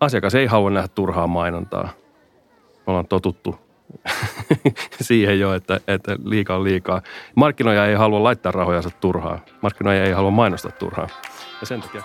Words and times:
asiakas 0.00 0.34
ei 0.34 0.46
halua 0.46 0.70
nähdä 0.70 0.88
turhaa 0.88 1.26
mainontaa. 1.26 1.88
Me 2.76 2.82
ollaan 2.86 3.06
totuttu 3.06 3.58
siihen 5.00 5.40
jo, 5.40 5.54
että, 5.54 5.80
että 5.88 6.16
liikaa 6.24 6.56
on 6.56 6.64
liikaa. 6.64 7.02
Markkinoija 7.34 7.86
ei 7.86 7.94
halua 7.94 8.22
laittaa 8.22 8.52
rahojansa 8.52 8.90
turhaa. 8.90 9.38
Markkinoija 9.62 10.04
ei 10.04 10.12
halua 10.12 10.30
mainostaa 10.30 10.72
turhaa. 10.72 11.08
Ja 11.60 11.66
sen 11.66 11.80
takia... 11.80 12.02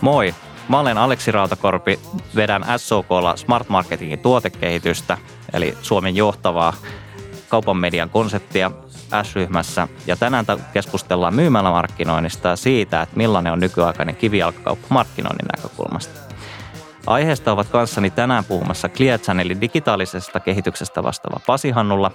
Moi, 0.00 0.34
mä 0.68 0.80
olen 0.80 0.98
Aleksi 0.98 1.32
Rautakorpi, 1.32 2.00
vedän 2.36 2.64
SOKlla 2.76 3.36
Smart 3.36 3.68
Marketingin 3.68 4.18
tuotekehitystä, 4.18 5.18
eli 5.52 5.78
Suomen 5.82 6.16
johtavaa 6.16 6.72
kaupan 7.48 7.76
median 7.76 8.10
konseptia 8.10 8.70
S-ryhmässä. 9.22 9.88
Ja 10.06 10.16
tänään 10.16 10.44
keskustellaan 10.72 11.34
myymälämarkkinoinnista 11.34 12.48
ja 12.48 12.56
siitä, 12.56 13.02
että 13.02 13.16
millainen 13.16 13.52
on 13.52 13.60
nykyaikainen 13.60 14.16
kivijalkakauppa 14.16 14.86
markkinoinnin 14.88 15.48
näkökulmasta. 15.56 16.20
Aiheesta 17.06 17.52
ovat 17.52 17.68
kanssani 17.68 18.10
tänään 18.10 18.44
puhumassa 18.44 18.88
Clear 18.88 19.20
Channelin 19.20 19.60
digitaalisesta 19.60 20.40
kehityksestä 20.40 21.02
vastaava 21.02 21.40
Pasi 21.46 21.70
Hannulla 21.70 22.10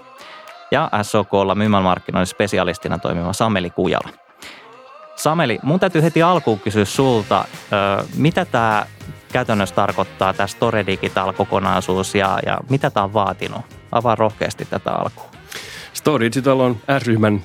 ja 0.71 0.89
SOKlla 1.01 1.55
myymälämarkkinoinnin 1.55 2.27
spesialistina 2.27 2.99
toimiva 2.99 3.33
Sameli 3.33 3.69
Kujala– 3.69 4.09
Sameli, 5.17 5.59
mun 5.63 5.79
täytyy 5.79 6.01
heti 6.01 6.23
alkuun 6.23 6.59
kysyä 6.59 6.85
sulta, 6.85 7.45
mitä 8.15 8.45
tämä 8.45 8.85
käytännössä 9.31 9.75
tarkoittaa, 9.75 10.33
tämä 10.33 10.47
Store 10.47 10.85
Digital-kokonaisuus 10.85 12.15
ja, 12.15 12.39
ja 12.45 12.57
mitä 12.69 12.89
tämä 12.89 13.03
on 13.03 13.13
vaatinut? 13.13 13.61
Avaa 13.91 14.15
rohkeasti 14.15 14.65
tätä 14.65 14.91
alkuun. 14.91 15.29
Store 15.93 16.25
Digital 16.25 16.59
on 16.59 16.77
S-ryhmän 16.99 17.41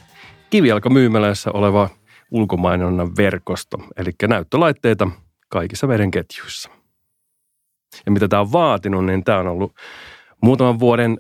kivijalkamyymälässä 0.51 1.51
oleva 1.55 1.89
ulkomainonnan 2.31 3.17
verkosto, 3.17 3.79
eli 3.97 4.11
näyttölaitteita 4.29 5.09
kaikissa 5.49 5.87
meidän 5.87 6.11
ketjuissa. 6.11 6.71
Ja 8.07 8.13
mitä 8.13 8.29
tämä 8.29 8.41
on 8.41 8.53
vaatinut, 8.53 9.05
niin 9.05 9.25
tämä 9.25 9.39
on 9.39 9.47
ollut 9.47 9.73
muutaman 10.43 10.81
vuoden 10.81 11.19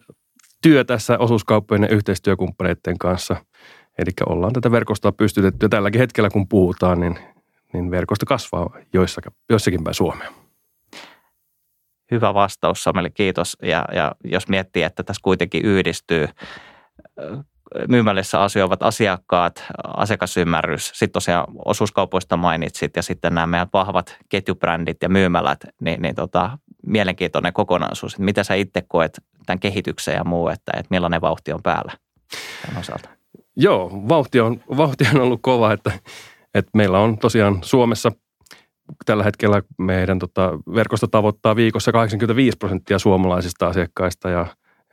työ 0.63 0.85
tässä 0.85 1.19
osuuskauppojen 1.19 1.83
ja 1.83 1.89
yhteistyökumppaneiden 1.89 2.99
kanssa– 2.99 3.37
Eli 3.99 4.11
ollaan 4.27 4.53
tätä 4.53 4.71
verkostoa 4.71 5.13
pystytetty 5.13 5.65
ja 5.67 5.69
tälläkin 5.69 6.01
hetkellä 6.01 6.31
kun 6.31 6.49
puhutaan, 6.49 7.01
niin, 7.01 7.19
niin 7.73 7.91
verkosto 7.91 8.27
kasvaa 8.27 8.71
joissakin, 8.93 9.33
joissakin 9.51 9.85
päin 9.85 9.95
Suomea. 9.95 10.33
Hyvä 12.11 12.35
vastaus 12.35 12.85
Sameli, 12.85 13.11
kiitos. 13.11 13.57
Ja, 13.63 13.85
ja 13.95 14.15
jos 14.25 14.49
miettii, 14.49 14.83
että 14.83 15.03
tässä 15.03 15.21
kuitenkin 15.23 15.65
yhdistyy 15.65 16.29
myymällissä 17.89 18.43
asioivat 18.43 18.83
asiakkaat, 18.83 19.65
asiakasymmärrys, 19.97 20.89
sitten 20.89 21.13
tosiaan 21.13 21.47
osuuskaupoista 21.65 22.37
mainitsit 22.37 22.97
ja 22.97 23.03
sitten 23.03 23.35
nämä 23.35 23.47
meidän 23.47 23.69
vahvat 23.73 24.17
ketjubrändit 24.29 24.97
ja 25.03 25.09
myymälät, 25.09 25.59
niin, 25.81 26.03
niin 26.03 26.15
tota, 26.15 26.59
mielenkiintoinen 26.87 27.53
kokonaisuus. 27.53 28.19
Mitä 28.19 28.45
sä 28.45 28.55
itse 28.55 28.83
koet 28.89 29.21
tämän 29.47 29.61
kehityksen 29.61 30.15
ja 30.15 30.25
muu, 30.25 30.49
että, 30.49 30.73
että 30.75 30.87
millainen 30.91 31.21
vauhti 31.21 31.53
on 31.53 31.63
päällä 31.63 31.93
tämän 32.67 32.81
osalta? 32.81 33.22
Joo, 33.57 33.91
vauhti 34.09 34.41
on, 34.41 34.61
vauhti 34.77 35.05
on 35.15 35.21
ollut 35.21 35.41
kova, 35.43 35.73
että, 35.73 35.93
että 36.55 36.71
meillä 36.75 36.99
on 36.99 37.19
tosiaan 37.19 37.59
Suomessa 37.63 38.13
tällä 39.05 39.25
hetkellä 39.25 39.63
meidän 39.79 40.19
tota, 40.19 40.51
verkosto 40.75 41.07
tavoittaa 41.07 41.57
viikossa 41.57 41.93
85 41.93 42.57
prosenttia 42.57 42.99
suomalaisista 42.99 43.67
asiakkaista 43.67 44.31
ja, 44.31 44.47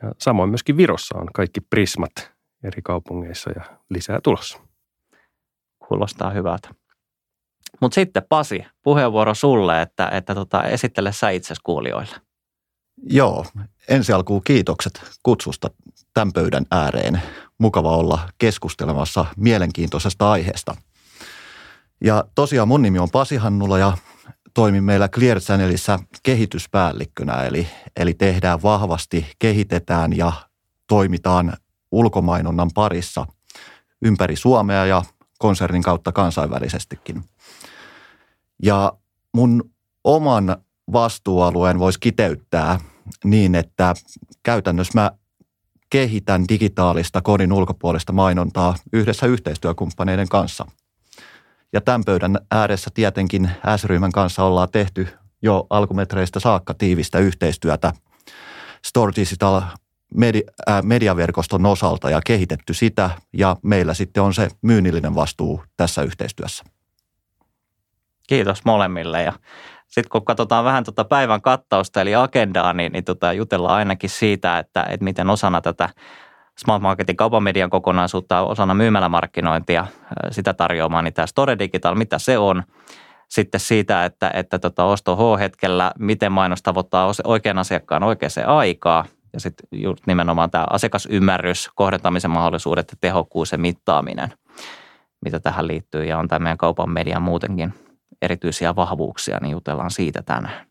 ja 0.04 0.12
samoin 0.18 0.50
myöskin 0.50 0.78
Virossa 0.78 1.18
on 1.18 1.28
kaikki 1.34 1.62
prismat 1.62 2.32
eri 2.64 2.82
kaupungeissa 2.82 3.52
ja 3.52 3.62
lisää 3.90 4.20
tulossa. 4.24 4.60
Kuulostaa 5.88 6.30
hyvältä. 6.30 6.70
Mutta 7.82 7.96
sitten 7.96 8.24
Pasi, 8.30 8.66
puheenvuoro 8.84 9.34
sulle, 9.34 9.82
että, 9.82 10.10
että 10.10 10.36
tota, 10.36 10.64
esittele 10.64 11.12
sä 11.12 11.30
itse 11.30 11.54
kuulijoille. 11.64 12.16
Joo, 13.04 13.46
ensi 13.88 14.14
alkuun 14.14 14.42
kiitokset 14.44 15.02
kutsusta 15.24 15.70
tämän 16.14 16.34
pöydän 16.34 16.66
ääreen 16.72 17.22
mukava 17.60 17.98
olla 17.98 18.30
keskustelemassa 18.38 19.26
mielenkiintoisesta 19.38 20.32
aiheesta. 20.32 20.76
Ja 22.04 22.26
tosiaan 22.36 22.68
mun 22.68 22.82
nimi 22.82 23.00
on 23.00 23.10
Pasi 23.10 23.38
Hannula 23.38 23.78
ja 23.78 23.98
toimin 24.54 24.84
meillä 24.84 25.08
Clear 25.10 25.40
Channelissa 25.40 26.00
kehityspäällikkönä, 26.24 27.44
eli, 27.44 27.68
eli 27.96 28.14
tehdään 28.14 28.64
vahvasti, 28.64 29.28
kehitetään 29.40 30.18
ja 30.18 30.32
toimitaan 30.88 31.54
ulkomainonnan 31.92 32.70
parissa 32.74 33.26
ympäri 34.02 34.36
Suomea 34.36 34.86
ja 34.86 35.04
konsernin 35.38 35.84
kautta 35.84 36.12
kansainvälisestikin. 36.12 37.24
Ja 38.64 38.94
mun 39.36 39.70
oman 40.04 40.58
vastuualueen 40.94 41.80
voisi 41.80 42.00
kiteyttää 42.00 42.80
niin, 43.24 43.56
että 43.56 43.94
käytännössä 44.44 45.02
mä 45.02 45.12
kehitän 45.90 46.46
digitaalista 46.50 47.22
kodin 47.22 47.54
ulkopuolista 47.54 48.14
mainontaa 48.14 48.76
yhdessä 48.94 49.26
yhteistyökumppaneiden 49.26 50.30
kanssa. 50.30 50.66
Ja 51.74 51.82
tämän 51.82 52.04
pöydän 52.06 52.38
ääressä 52.52 52.90
tietenkin 52.94 53.52
S-ryhmän 53.78 54.12
kanssa 54.12 54.44
ollaan 54.44 54.70
tehty 54.72 55.08
jo 55.42 55.68
alkumetreistä 55.70 56.40
saakka 56.40 56.74
tiivistä 56.74 57.20
yhteistyötä 57.20 57.94
Store 58.86 59.14
Digital 59.16 59.62
media, 60.16 60.42
äh, 60.70 60.84
mediaverkoston 60.84 61.66
osalta 61.66 62.10
ja 62.10 62.22
kehitetty 62.26 62.74
sitä 62.74 63.10
ja 63.34 63.56
meillä 63.64 63.94
sitten 63.94 64.24
on 64.24 64.34
se 64.34 64.50
myynnillinen 64.62 65.16
vastuu 65.16 65.64
tässä 65.78 66.02
yhteistyössä. 66.02 66.64
Kiitos 68.28 68.66
molemmille 68.66 69.24
ja 69.24 69.34
sitten 69.90 70.10
kun 70.10 70.26
katsotaan 70.26 70.66
vähän 70.66 70.84
tuota 70.84 71.04
päivän 71.04 71.42
kattausta 71.42 72.02
eli 72.02 72.16
agendaa, 72.16 72.74
niin, 72.74 72.92
niin 72.92 73.04
tota, 73.04 73.34
jutellaan 73.34 73.76
ainakin 73.76 74.10
siitä, 74.10 74.60
että, 74.60 74.84
että 74.84 75.04
miten 75.04 75.30
osana 75.30 75.62
tätä 75.62 75.90
Smart 76.58 76.82
Marketin 76.82 77.16
kaupan 77.16 77.44
median 77.44 77.70
kokonaisuutta 77.70 78.42
osana 78.42 78.74
myymälämarkkinointia 78.74 79.88
sitä 80.32 80.54
tarjoamaan, 80.54 81.04
niin 81.04 81.14
tämä 81.14 81.26
Store 81.26 81.60
Digital, 81.60 81.96
mitä 81.96 82.20
se 82.20 82.38
on. 82.38 82.64
Sitten 83.30 83.60
siitä, 83.60 84.06
että, 84.06 84.32
että 84.34 84.60
tota 84.60 84.84
osto 84.84 85.16
H-hetkellä, 85.16 85.92
miten 86.00 86.32
mainos 86.32 86.62
tavoittaa 86.62 87.12
oikean 87.24 87.58
asiakkaan 87.58 88.04
oikeaan 88.04 88.46
aikaa. 88.46 89.06
Ja 89.34 89.40
sitten 89.40 89.68
just 89.72 90.08
nimenomaan 90.08 90.52
tämä 90.52 90.66
asiakasymmärrys, 90.70 91.70
kohdentamisen 91.76 92.32
mahdollisuudet 92.32 92.92
ja 92.92 92.98
tehokkuus 93.02 93.52
ja 93.52 93.58
mittaaminen, 93.58 94.34
mitä 95.26 95.40
tähän 95.40 95.68
liittyy. 95.68 96.06
Ja 96.06 96.18
on 96.18 96.28
tämä 96.28 96.44
meidän 96.44 96.58
kaupan 96.58 96.90
media 96.90 97.20
muutenkin 97.20 97.74
erityisiä 98.22 98.76
vahvuuksia, 98.76 99.38
niin 99.42 99.52
jutellaan 99.52 99.92
siitä 99.92 100.22
tänään. 100.22 100.68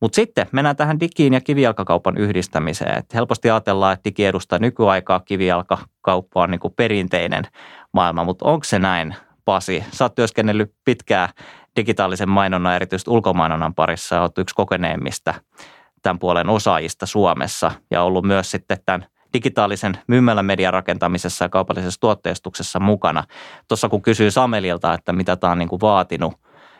Mutta 0.00 0.16
sitten 0.16 0.46
mennään 0.52 0.76
tähän 0.76 1.00
digiin 1.00 1.32
ja 1.32 1.40
kivijalkakaupan 1.40 2.16
yhdistämiseen. 2.16 2.98
Et 2.98 3.14
helposti 3.14 3.50
ajatellaan, 3.50 3.92
että 3.92 4.04
digi 4.04 4.24
edustaa 4.24 4.58
nykyaikaa, 4.58 5.20
kivijalkakauppa 5.20 6.42
on 6.42 6.50
niin 6.50 6.60
kuin 6.60 6.74
perinteinen 6.74 7.44
maailma, 7.92 8.24
mutta 8.24 8.44
onko 8.48 8.64
se 8.64 8.78
näin, 8.78 9.14
Pasi? 9.44 9.84
Sä 9.92 10.04
oot 10.04 10.14
työskennellyt 10.14 10.74
pitkään 10.84 11.28
digitaalisen 11.76 12.28
mainonnan, 12.28 12.76
erityisesti 12.76 13.10
ulkomainonnan 13.10 13.74
parissa, 13.74 14.20
olet 14.20 14.38
yksi 14.38 14.54
kokeneimmista 14.54 15.34
tämän 16.02 16.18
puolen 16.18 16.48
osaajista 16.48 17.06
Suomessa 17.06 17.70
ja 17.90 18.02
ollut 18.02 18.24
myös 18.24 18.50
sitten 18.50 18.78
tämän– 18.86 19.06
digitaalisen 19.32 19.98
median 20.42 20.72
rakentamisessa 20.72 21.44
ja 21.44 21.48
kaupallisessa 21.48 22.00
tuotteistuksessa 22.00 22.80
mukana. 22.80 23.24
Tuossa 23.68 23.88
kun 23.88 24.02
kysyy 24.02 24.30
Samelilta, 24.30 24.94
että 24.94 25.12
mitä 25.12 25.36
tämä 25.36 25.52
on 25.52 25.58
niin 25.58 25.68
kuin 25.68 25.80
vaatinut 25.80 26.34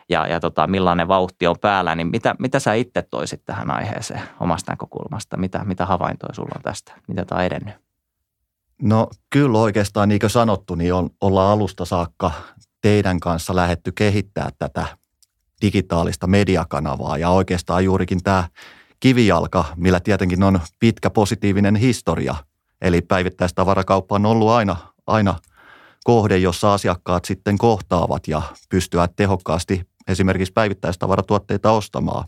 ja, 0.09 0.27
ja 0.27 0.39
tota, 0.39 0.67
millainen 0.67 1.07
vauhti 1.07 1.47
on 1.47 1.55
päällä, 1.61 1.95
niin 1.95 2.07
mitä, 2.07 2.35
mitä 2.39 2.59
sä 2.59 2.73
itse 2.73 3.01
toisit 3.01 3.45
tähän 3.45 3.71
aiheeseen 3.71 4.21
omasta 4.39 4.71
näkökulmasta? 4.71 5.37
Mitä, 5.37 5.63
mitä 5.65 5.85
havaintoja 5.85 6.33
sulla 6.33 6.51
on 6.55 6.61
tästä? 6.61 6.93
Mitä 7.07 7.25
tämä 7.25 7.39
on 7.39 7.45
edennyt? 7.45 7.73
No 8.81 9.07
kyllä 9.29 9.59
oikeastaan, 9.59 10.09
niin 10.09 10.19
kuin 10.19 10.29
sanottu, 10.29 10.75
niin 10.75 10.93
on, 10.93 11.09
ollaan 11.21 11.51
alusta 11.51 11.85
saakka 11.85 12.31
teidän 12.81 13.19
kanssa 13.19 13.55
lähetty 13.55 13.91
kehittää 13.91 14.49
tätä 14.59 14.85
digitaalista 15.61 16.27
mediakanavaa 16.27 17.17
ja 17.17 17.29
oikeastaan 17.29 17.85
juurikin 17.85 18.23
tämä 18.23 18.43
kivijalka, 18.99 19.65
millä 19.75 19.99
tietenkin 19.99 20.43
on 20.43 20.59
pitkä 20.79 21.09
positiivinen 21.09 21.75
historia. 21.75 22.35
Eli 22.81 23.01
päivittäistavarakauppa 23.01 24.15
on 24.15 24.25
ollut 24.25 24.49
aina, 24.49 24.77
aina 25.07 25.35
kohde, 26.03 26.37
jossa 26.37 26.73
asiakkaat 26.73 27.25
sitten 27.25 27.57
kohtaavat 27.57 28.27
ja 28.27 28.41
pystyvät 28.69 29.11
tehokkaasti 29.15 29.81
esimerkiksi 30.07 30.53
päivittäistavaratuotteita 30.53 31.71
ostamaan. 31.71 32.27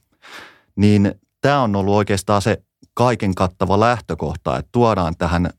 Niin 0.76 1.16
tämä 1.42 1.62
on 1.62 1.76
ollut 1.76 1.96
oikeastaan 1.96 2.42
se 2.42 2.64
kaiken 2.94 3.36
kattava 3.36 3.80
lähtökohta, 3.80 4.58
että 4.58 4.70
tuodaan 4.72 5.14
tähän 5.18 5.50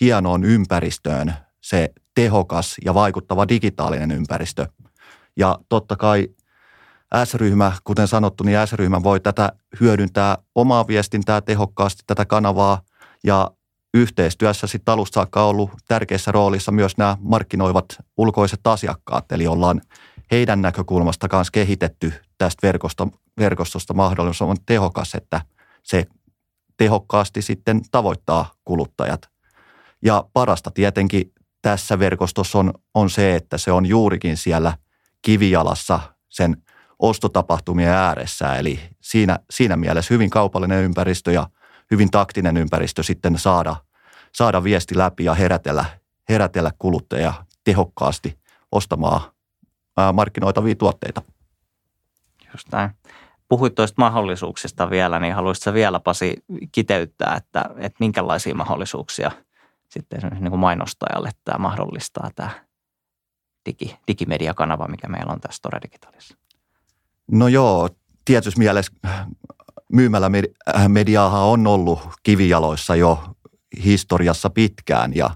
hienoon 0.00 0.44
ympäristöön 0.44 1.34
se 1.60 1.92
tehokas 2.14 2.76
ja 2.84 2.94
vaikuttava 2.94 3.48
digitaalinen 3.48 4.10
ympäristö. 4.10 4.66
Ja 5.36 5.58
totta 5.68 5.96
kai 5.96 6.28
S-ryhmä, 7.24 7.72
kuten 7.84 8.08
sanottu, 8.08 8.44
niin 8.44 8.66
S-ryhmä 8.66 9.02
voi 9.02 9.20
tätä 9.20 9.52
hyödyntää 9.80 10.38
omaa 10.54 10.86
viestintää 10.86 11.40
tehokkaasti, 11.40 12.02
tätä 12.06 12.24
kanavaa 12.24 12.82
ja 13.24 13.50
yhteistyössä 13.94 14.66
sitten 14.66 14.92
alusta 14.92 15.14
saakka 15.14 15.44
ollut 15.44 15.70
tärkeässä 15.88 16.32
roolissa 16.32 16.72
myös 16.72 16.96
nämä 16.96 17.16
markkinoivat 17.20 17.86
ulkoiset 18.16 18.66
asiakkaat, 18.66 19.32
eli 19.32 19.46
ollaan 19.46 19.80
heidän 20.30 20.62
näkökulmasta 20.62 21.28
kanssa 21.28 21.50
kehitetty 21.50 22.12
tästä 22.38 22.66
verkosto, 22.66 23.08
verkostosta 23.38 23.94
mahdollisimman 23.94 24.56
tehokas, 24.66 25.14
että 25.14 25.40
se 25.82 26.06
tehokkaasti 26.76 27.42
sitten 27.42 27.80
tavoittaa 27.90 28.52
kuluttajat. 28.64 29.28
Ja 30.02 30.24
parasta 30.32 30.70
tietenkin 30.70 31.32
tässä 31.62 31.98
verkostossa 31.98 32.58
on, 32.58 32.74
on 32.94 33.10
se, 33.10 33.36
että 33.36 33.58
se 33.58 33.72
on 33.72 33.86
juurikin 33.86 34.36
siellä 34.36 34.76
kivijalassa 35.22 36.00
sen 36.28 36.56
ostotapahtumien 36.98 37.90
ääressä. 37.90 38.56
Eli 38.56 38.80
siinä, 39.00 39.38
siinä 39.50 39.76
mielessä 39.76 40.14
hyvin 40.14 40.30
kaupallinen 40.30 40.84
ympäristö 40.84 41.32
ja 41.32 41.48
hyvin 41.92 42.10
taktinen 42.10 42.56
ympäristö 42.56 43.02
sitten 43.02 43.38
saada, 43.38 43.76
saada 44.32 44.64
viesti 44.64 44.98
läpi 44.98 45.24
ja 45.24 45.34
herätellä, 45.34 45.84
herätellä 46.28 46.72
kuluttajia 46.78 47.34
tehokkaasti 47.64 48.38
ostamaan 48.72 49.20
markkinoitavia 50.12 50.74
tuotteita. 50.74 51.22
Just 52.52 52.68
näin. 52.72 52.90
Puhuit 53.48 53.74
tuosta 53.74 54.02
mahdollisuuksista 54.02 54.90
vielä, 54.90 55.20
niin 55.20 55.34
haluaisitko 55.34 55.72
vielä 55.72 56.00
Pasi 56.00 56.44
kiteyttää, 56.72 57.34
että, 57.36 57.64
että 57.76 57.96
minkälaisia 58.00 58.54
mahdollisuuksia 58.54 59.30
sitten 59.88 60.20
niin 60.40 60.50
kuin 60.50 60.60
mainostajalle 60.60 61.30
tämä 61.44 61.58
mahdollistaa 61.58 62.30
tämä 62.34 62.50
digi, 63.66 63.96
digimediakanava, 64.08 64.88
mikä 64.88 65.08
meillä 65.08 65.32
on 65.32 65.40
tässä 65.40 65.56
Store 65.56 65.78
Digitalissa? 65.82 66.36
No 67.30 67.48
joo, 67.48 67.88
tietysti 68.24 68.58
mielessä 68.58 68.92
myymällä 69.92 70.30
mediaahan 70.88 71.42
on 71.42 71.66
ollut 71.66 72.00
kivijaloissa 72.22 72.96
jo 72.96 73.24
historiassa 73.84 74.50
pitkään 74.50 75.16
ja, 75.16 75.30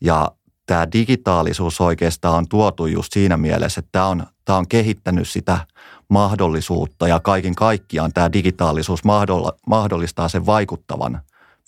ja 0.00 0.30
tämä 0.66 0.92
digitaalisuus 0.92 1.80
oikeastaan 1.80 2.34
on 2.34 2.48
tuotu 2.48 2.86
just 2.86 3.12
siinä 3.12 3.36
mielessä, 3.36 3.78
että 3.78 3.88
tämä 3.92 4.06
on, 4.06 4.26
tämä 4.44 4.58
on 4.58 4.68
kehittänyt 4.68 5.28
sitä 5.28 5.66
mahdollisuutta 6.08 7.08
ja 7.08 7.20
kaiken 7.20 7.54
kaikkiaan 7.54 8.12
tämä 8.12 8.32
digitaalisuus 8.32 9.00
mahdollistaa 9.66 10.28
sen 10.28 10.46
vaikuttavan 10.46 11.20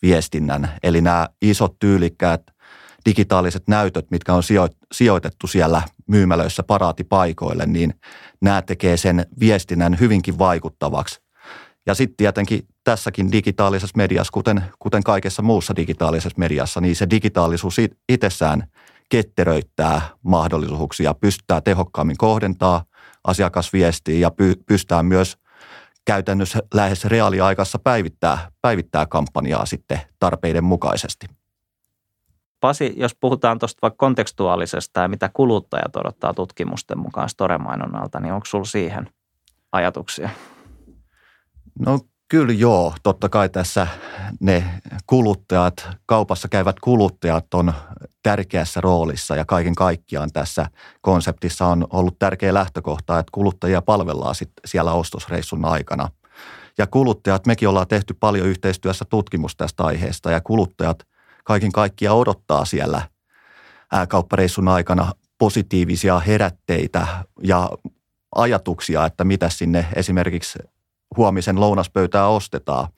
viestinnän. 0.02 0.72
Eli 0.82 1.00
nämä 1.00 1.28
isot 1.42 1.78
tyylikkäät 1.78 2.42
digitaaliset 3.06 3.62
näytöt, 3.68 4.10
mitkä 4.10 4.34
on 4.34 4.42
sijoitettu 4.92 5.46
siellä 5.46 5.82
myymälöissä 6.06 6.62
paraatipaikoille, 6.62 7.66
niin 7.66 7.94
nämä 8.40 8.62
tekee 8.62 8.96
sen 8.96 9.26
viestinnän 9.40 10.00
hyvinkin 10.00 10.38
vaikuttavaksi. 10.38 11.21
Ja 11.86 11.94
sitten 11.94 12.16
tietenkin 12.16 12.62
tässäkin 12.84 13.32
digitaalisessa 13.32 13.96
mediassa, 13.96 14.30
kuten, 14.32 14.64
kuten 14.78 15.02
kaikessa 15.02 15.42
muussa 15.42 15.76
digitaalisessa 15.76 16.38
mediassa, 16.38 16.80
niin 16.80 16.96
se 16.96 17.10
digitaalisuus 17.10 17.76
itsessään 18.08 18.66
ketteröittää 19.08 20.00
mahdollisuuksia, 20.22 21.14
pystyttää 21.14 21.60
tehokkaammin 21.60 22.16
kohdentaa 22.16 22.84
asiakasviestiä 23.24 24.18
ja 24.18 24.30
py, 24.30 24.54
pystytään 24.66 25.06
myös 25.06 25.36
käytännössä 26.04 26.58
lähes 26.74 27.04
reaaliaikassa 27.04 27.78
päivittää, 27.78 28.50
päivittää 28.62 29.06
kampanjaa 29.06 29.66
sitten 29.66 30.00
tarpeiden 30.18 30.64
mukaisesti. 30.64 31.26
Pasi, 32.60 32.94
jos 32.96 33.14
puhutaan 33.14 33.58
tuosta 33.58 33.78
vaikka 33.82 33.96
kontekstuaalisesta 33.96 35.00
ja 35.00 35.08
mitä 35.08 35.30
kuluttajat 35.32 35.96
odottaa 35.96 36.34
tutkimusten 36.34 36.98
mukaan 36.98 37.28
Store-mainonnalta, 37.28 38.20
niin 38.20 38.34
onko 38.34 38.44
sinulla 38.46 38.66
siihen 38.66 39.10
ajatuksia? 39.72 40.30
No 41.78 42.00
kyllä 42.28 42.52
joo, 42.52 42.94
totta 43.02 43.28
kai 43.28 43.48
tässä 43.48 43.86
ne 44.40 44.64
kuluttajat, 45.06 45.88
kaupassa 46.06 46.48
käyvät 46.48 46.80
kuluttajat 46.80 47.54
on 47.54 47.72
tärkeässä 48.22 48.80
roolissa 48.80 49.36
ja 49.36 49.44
kaiken 49.44 49.74
kaikkiaan 49.74 50.32
tässä 50.32 50.66
konseptissa 51.00 51.66
on 51.66 51.86
ollut 51.90 52.18
tärkeä 52.18 52.54
lähtökohta, 52.54 53.18
että 53.18 53.30
kuluttajia 53.32 53.82
palvellaan 53.82 54.34
sit 54.34 54.50
siellä 54.64 54.92
ostosreissun 54.92 55.64
aikana. 55.64 56.08
Ja 56.78 56.86
kuluttajat, 56.86 57.46
mekin 57.46 57.68
ollaan 57.68 57.88
tehty 57.88 58.14
paljon 58.20 58.46
yhteistyössä 58.46 59.04
tutkimusta 59.04 59.64
tästä 59.64 59.84
aiheesta 59.84 60.30
ja 60.30 60.40
kuluttajat 60.40 60.98
kaiken 61.44 61.72
kaikkiaan 61.72 62.16
odottaa 62.18 62.64
siellä 62.64 63.02
kauppareissun 64.08 64.68
aikana 64.68 65.12
positiivisia 65.38 66.18
herätteitä 66.18 67.06
ja 67.42 67.70
ajatuksia, 68.34 69.06
että 69.06 69.24
mitä 69.24 69.48
sinne 69.48 69.86
esimerkiksi 69.94 70.58
huomisen 71.16 71.60
lounaspöytää 71.60 72.28
ostetaan. 72.28 72.88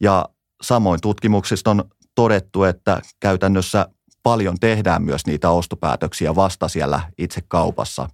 Ja 0.00 0.28
samoin 0.62 1.00
tutkimuksista 1.00 1.70
on 1.70 1.84
todettu, 2.14 2.64
että 2.64 3.00
käytännössä 3.20 3.88
paljon 4.22 4.56
tehdään 4.60 5.02
myös 5.02 5.26
niitä 5.26 5.50
ostopäätöksiä 5.50 6.34
vasta 6.34 6.68
siellä 6.68 7.00
itse 7.18 7.40
kaupassa. 7.48 8.08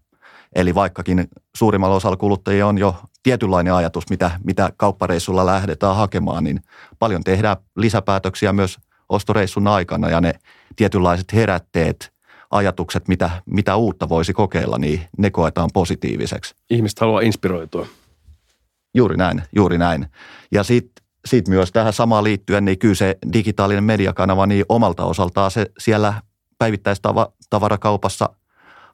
Eli 0.55 0.75
vaikkakin 0.75 1.29
suurimmalla 1.57 1.97
osalla 1.97 2.17
kuluttajia 2.17 2.67
on 2.67 2.79
jo 2.79 2.97
tietynlainen 3.23 3.75
ajatus, 3.75 4.11
mitä, 4.11 4.31
mitä 4.45 4.73
kauppareissulla 4.77 5.47
lähdetään 5.47 5.97
hakemaan, 5.97 6.45
niin 6.45 6.61
paljon 6.99 7.25
tehdään 7.25 7.57
lisäpäätöksiä 7.77 8.53
myös 8.53 8.79
ostoreissun 9.09 9.69
aikana 9.69 10.09
ja 10.09 10.21
ne 10.21 10.35
tietynlaiset 10.77 11.33
herätteet, 11.33 12.13
ajatukset, 12.51 13.09
mitä, 13.09 13.31
mitä 13.47 13.77
uutta 13.77 14.09
voisi 14.09 14.33
kokeilla, 14.33 14.79
niin 14.79 15.01
ne 15.19 15.31
koetaan 15.31 15.71
positiiviseksi. 15.73 16.55
Ihmiset 16.71 17.01
haluaa 17.01 17.21
inspiroitua. 17.21 17.87
Juuri 18.95 19.17
näin, 19.17 19.43
juuri 19.57 19.79
näin. 19.79 20.07
Ja 20.53 20.63
sitten 20.63 21.05
sit 21.27 21.49
myös 21.49 21.73
tähän 21.73 21.93
samaan 21.93 22.25
liittyen, 22.25 22.65
niin 22.65 22.79
kyllä 22.79 22.95
se 22.95 23.19
digitaalinen 23.33 23.85
mediakanava, 23.85 24.47
niin 24.47 24.65
omalta 24.69 25.05
osaltaan 25.05 25.51
se 25.51 25.67
siellä 25.79 26.15
päivittäistavarakaupassa 26.59 28.29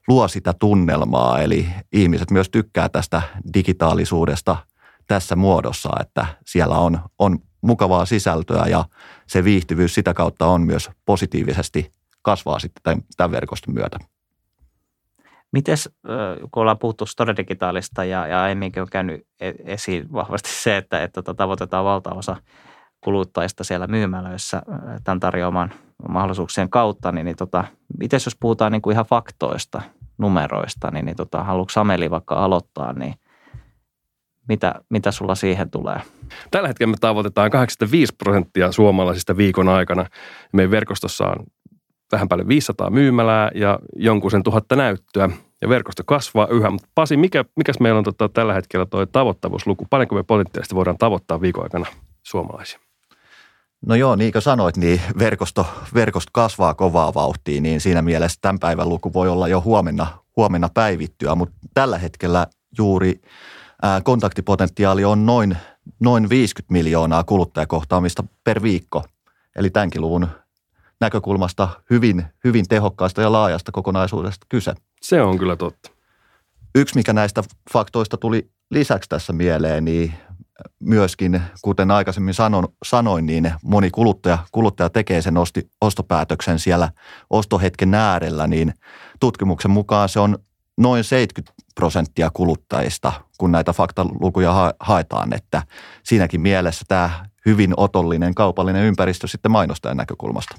luo 0.08 0.28
sitä 0.28 0.54
tunnelmaa. 0.58 1.40
Eli 1.40 1.69
ihmiset 1.93 2.31
myös 2.31 2.50
tykkää 2.50 2.88
tästä 2.88 3.22
digitaalisuudesta 3.54 4.56
tässä 5.06 5.37
muodossa, 5.37 5.90
että 6.00 6.26
siellä 6.46 6.78
on, 6.78 7.00
on 7.19 7.38
mukavaa 7.60 8.06
sisältöä 8.06 8.66
ja 8.66 8.84
se 9.26 9.44
viihtyvyys 9.44 9.94
sitä 9.94 10.14
kautta 10.14 10.46
on 10.46 10.62
myös 10.62 10.90
positiivisesti 11.04 11.92
kasvaa 12.22 12.58
sitten 12.58 12.82
tämän, 12.82 13.04
tämän 13.16 13.31
verkoston 13.31 13.75
myötä. 13.75 13.99
Mites, 15.56 15.90
kun 16.50 16.60
ollaan 16.60 16.78
puhuttu 16.78 17.06
Store 17.06 17.36
Digitaalista 17.36 18.04
ja, 18.04 18.26
ja 18.26 18.42
aiemminkin 18.42 18.82
on 18.82 18.88
käynyt 18.92 19.26
e-, 19.40 19.52
esiin 19.64 20.12
vahvasti 20.12 20.50
se, 20.50 20.76
että, 20.76 21.02
että 21.02 21.22
tota, 21.22 21.34
tavoitetaan 21.34 21.84
valtaosa 21.84 22.36
kuluttajista 23.00 23.64
siellä 23.64 23.86
myymälöissä 23.86 24.62
tämän 25.04 25.20
tarjoaman 25.20 25.72
mahdollisuuksien 26.08 26.70
kautta, 26.70 27.12
niin, 27.12 27.25
niin 27.25 27.36
tota, 27.36 27.64
miten 27.98 28.20
jos 28.26 28.36
puhutaan 28.40 28.72
niin 28.72 28.82
kuin 28.82 28.92
ihan 28.92 29.04
faktoista, 29.04 29.82
numeroista, 30.18 30.90
niin, 30.90 31.04
niin 31.04 31.16
tota, 31.16 31.44
haluatko 31.44 31.80
Ameli 31.80 32.10
vaikka 32.10 32.34
aloittaa, 32.34 32.92
niin 32.92 33.14
mitä, 34.48 34.75
mitä 34.90 35.10
sulla 35.10 35.34
siihen 35.34 35.70
tulee? 35.70 36.00
Tällä 36.50 36.68
hetkellä 36.68 36.90
me 36.90 36.96
tavoitetaan 37.00 37.50
85 37.50 38.14
prosenttia 38.25 38.72
suomalaisista 38.72 39.36
viikon 39.36 39.68
aikana. 39.68 40.06
Meidän 40.52 40.70
verkostossa 40.70 41.26
on 41.26 41.46
vähän 42.12 42.28
paljon 42.28 42.48
500 42.48 42.90
myymälää 42.90 43.50
ja 43.54 43.78
jonkun 43.96 44.30
sen 44.30 44.42
tuhatta 44.42 44.76
näyttöä. 44.76 45.30
Ja 45.62 45.68
verkosto 45.68 46.02
kasvaa 46.06 46.46
yhä. 46.46 46.70
Mutta 46.70 46.88
Pasi, 46.94 47.16
mikä, 47.16 47.44
mikäs 47.56 47.80
meillä 47.80 47.98
on 47.98 48.04
tota, 48.04 48.28
tällä 48.28 48.54
hetkellä 48.54 48.86
tuo 48.86 49.06
tavoittavuusluku? 49.06 49.86
Paljonko 49.90 50.14
me 50.14 50.22
potentiaalisesti 50.22 50.75
voidaan 50.75 50.98
tavoittaa 50.98 51.40
viikon 51.40 51.62
aikana 51.62 51.86
suomalaisia? 52.22 52.80
No 53.86 53.94
joo, 53.94 54.16
niin 54.16 54.32
kuin 54.32 54.42
sanoit, 54.42 54.76
niin 54.76 55.00
verkosto, 55.18 55.66
verkosto 55.94 56.30
kasvaa 56.32 56.75
kovaa 56.75 57.14
vauhtia, 57.14 57.60
niin 57.60 57.80
siinä 57.80 58.02
mielessä 58.02 58.38
tämän 58.40 58.58
päivän 58.58 58.88
luku 58.88 59.12
voi 59.12 59.28
olla 59.28 59.48
jo 59.48 59.60
huomenna, 59.60 60.06
huomenna 60.36 60.68
päivittyä, 60.75 61.34
mutta 61.34 61.56
tällä 61.75 61.98
hetkellä 61.98 62.46
juuri 62.78 63.20
kontaktipotentiaali 64.04 65.04
on 65.04 65.26
noin, 65.26 65.56
noin 66.00 66.28
50 66.28 66.72
miljoonaa 66.72 67.25
kuluttajakohtaamista 67.25 68.25
per 68.44 68.62
viikko. 68.62 69.04
Eli 69.56 69.70
tämänkin 69.70 70.00
luvun 70.00 70.28
näkökulmasta 71.00 71.68
hyvin, 71.90 72.25
hyvin 72.44 72.64
tehokkaasta 72.68 73.22
ja 73.22 73.32
laajasta 73.32 73.72
kokonaisuudesta 73.72 74.46
kyse. 74.48 74.75
Se 75.08 75.22
on 75.22 75.38
kyllä 75.38 75.56
totta. 75.56 75.90
Yksi, 76.75 76.94
mikä 76.94 77.12
näistä 77.12 77.42
faktoista 77.72 78.16
tuli 78.16 78.50
lisäksi 78.70 79.08
tässä 79.08 79.32
mieleen, 79.32 79.84
niin 79.84 80.12
myöskin, 80.80 81.42
kuten 81.62 81.90
aikaisemmin 81.90 82.34
sanon, 82.34 82.68
sanoin, 82.84 83.26
niin 83.26 83.52
moni 83.62 83.90
kuluttaja, 83.90 84.38
kuluttaja 84.52 84.90
tekee 84.90 85.22
sen 85.22 85.36
osti, 85.36 85.70
ostopäätöksen 85.80 86.58
siellä 86.58 86.88
ostohetken 87.30 87.94
äärellä, 87.94 88.46
niin 88.46 88.75
tutkimuksen 89.20 89.70
mukaan 89.70 90.08
se 90.08 90.20
on 90.20 90.38
noin 90.76 91.04
70 91.04 91.62
prosenttia 91.75 92.30
kuluttajista, 92.34 93.12
kun 93.38 93.52
näitä 93.52 93.72
faktalukuja 93.72 94.75
haetaan, 94.80 95.32
että 95.32 95.62
siinäkin 96.02 96.40
mielessä 96.40 96.84
tämä 96.88 97.26
hyvin 97.46 97.75
otollinen 97.76 98.34
kaupallinen 98.34 98.84
ympäristö 98.84 99.26
sitten 99.26 99.52
mainostajan 99.52 99.96
näkökulmasta. 99.96 100.56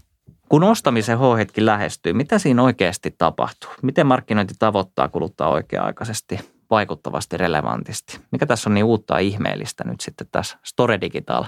Kun 0.49 0.63
ostamisen 0.63 1.17
H-hetki 1.17 1.65
lähestyy, 1.65 2.13
mitä 2.13 2.39
siinä 2.39 2.63
oikeasti 2.63 3.15
tapahtuu? 3.17 3.69
Miten 3.81 4.07
markkinointi 4.07 4.53
tavoittaa 4.59 5.07
kuluttaa 5.07 5.49
oikea-aikaisesti 5.49 6.39
vaikuttavasti 6.69 7.37
relevantisti. 7.37 8.19
Mikä 8.31 8.45
tässä 8.45 8.69
on 8.69 8.73
niin 8.73 8.83
uutta 8.83 9.13
ja 9.13 9.19
ihmeellistä 9.19 9.83
nyt 9.83 10.01
sitten 10.01 10.27
tässä 10.31 10.57
Store 10.65 11.01
Digital 11.01 11.45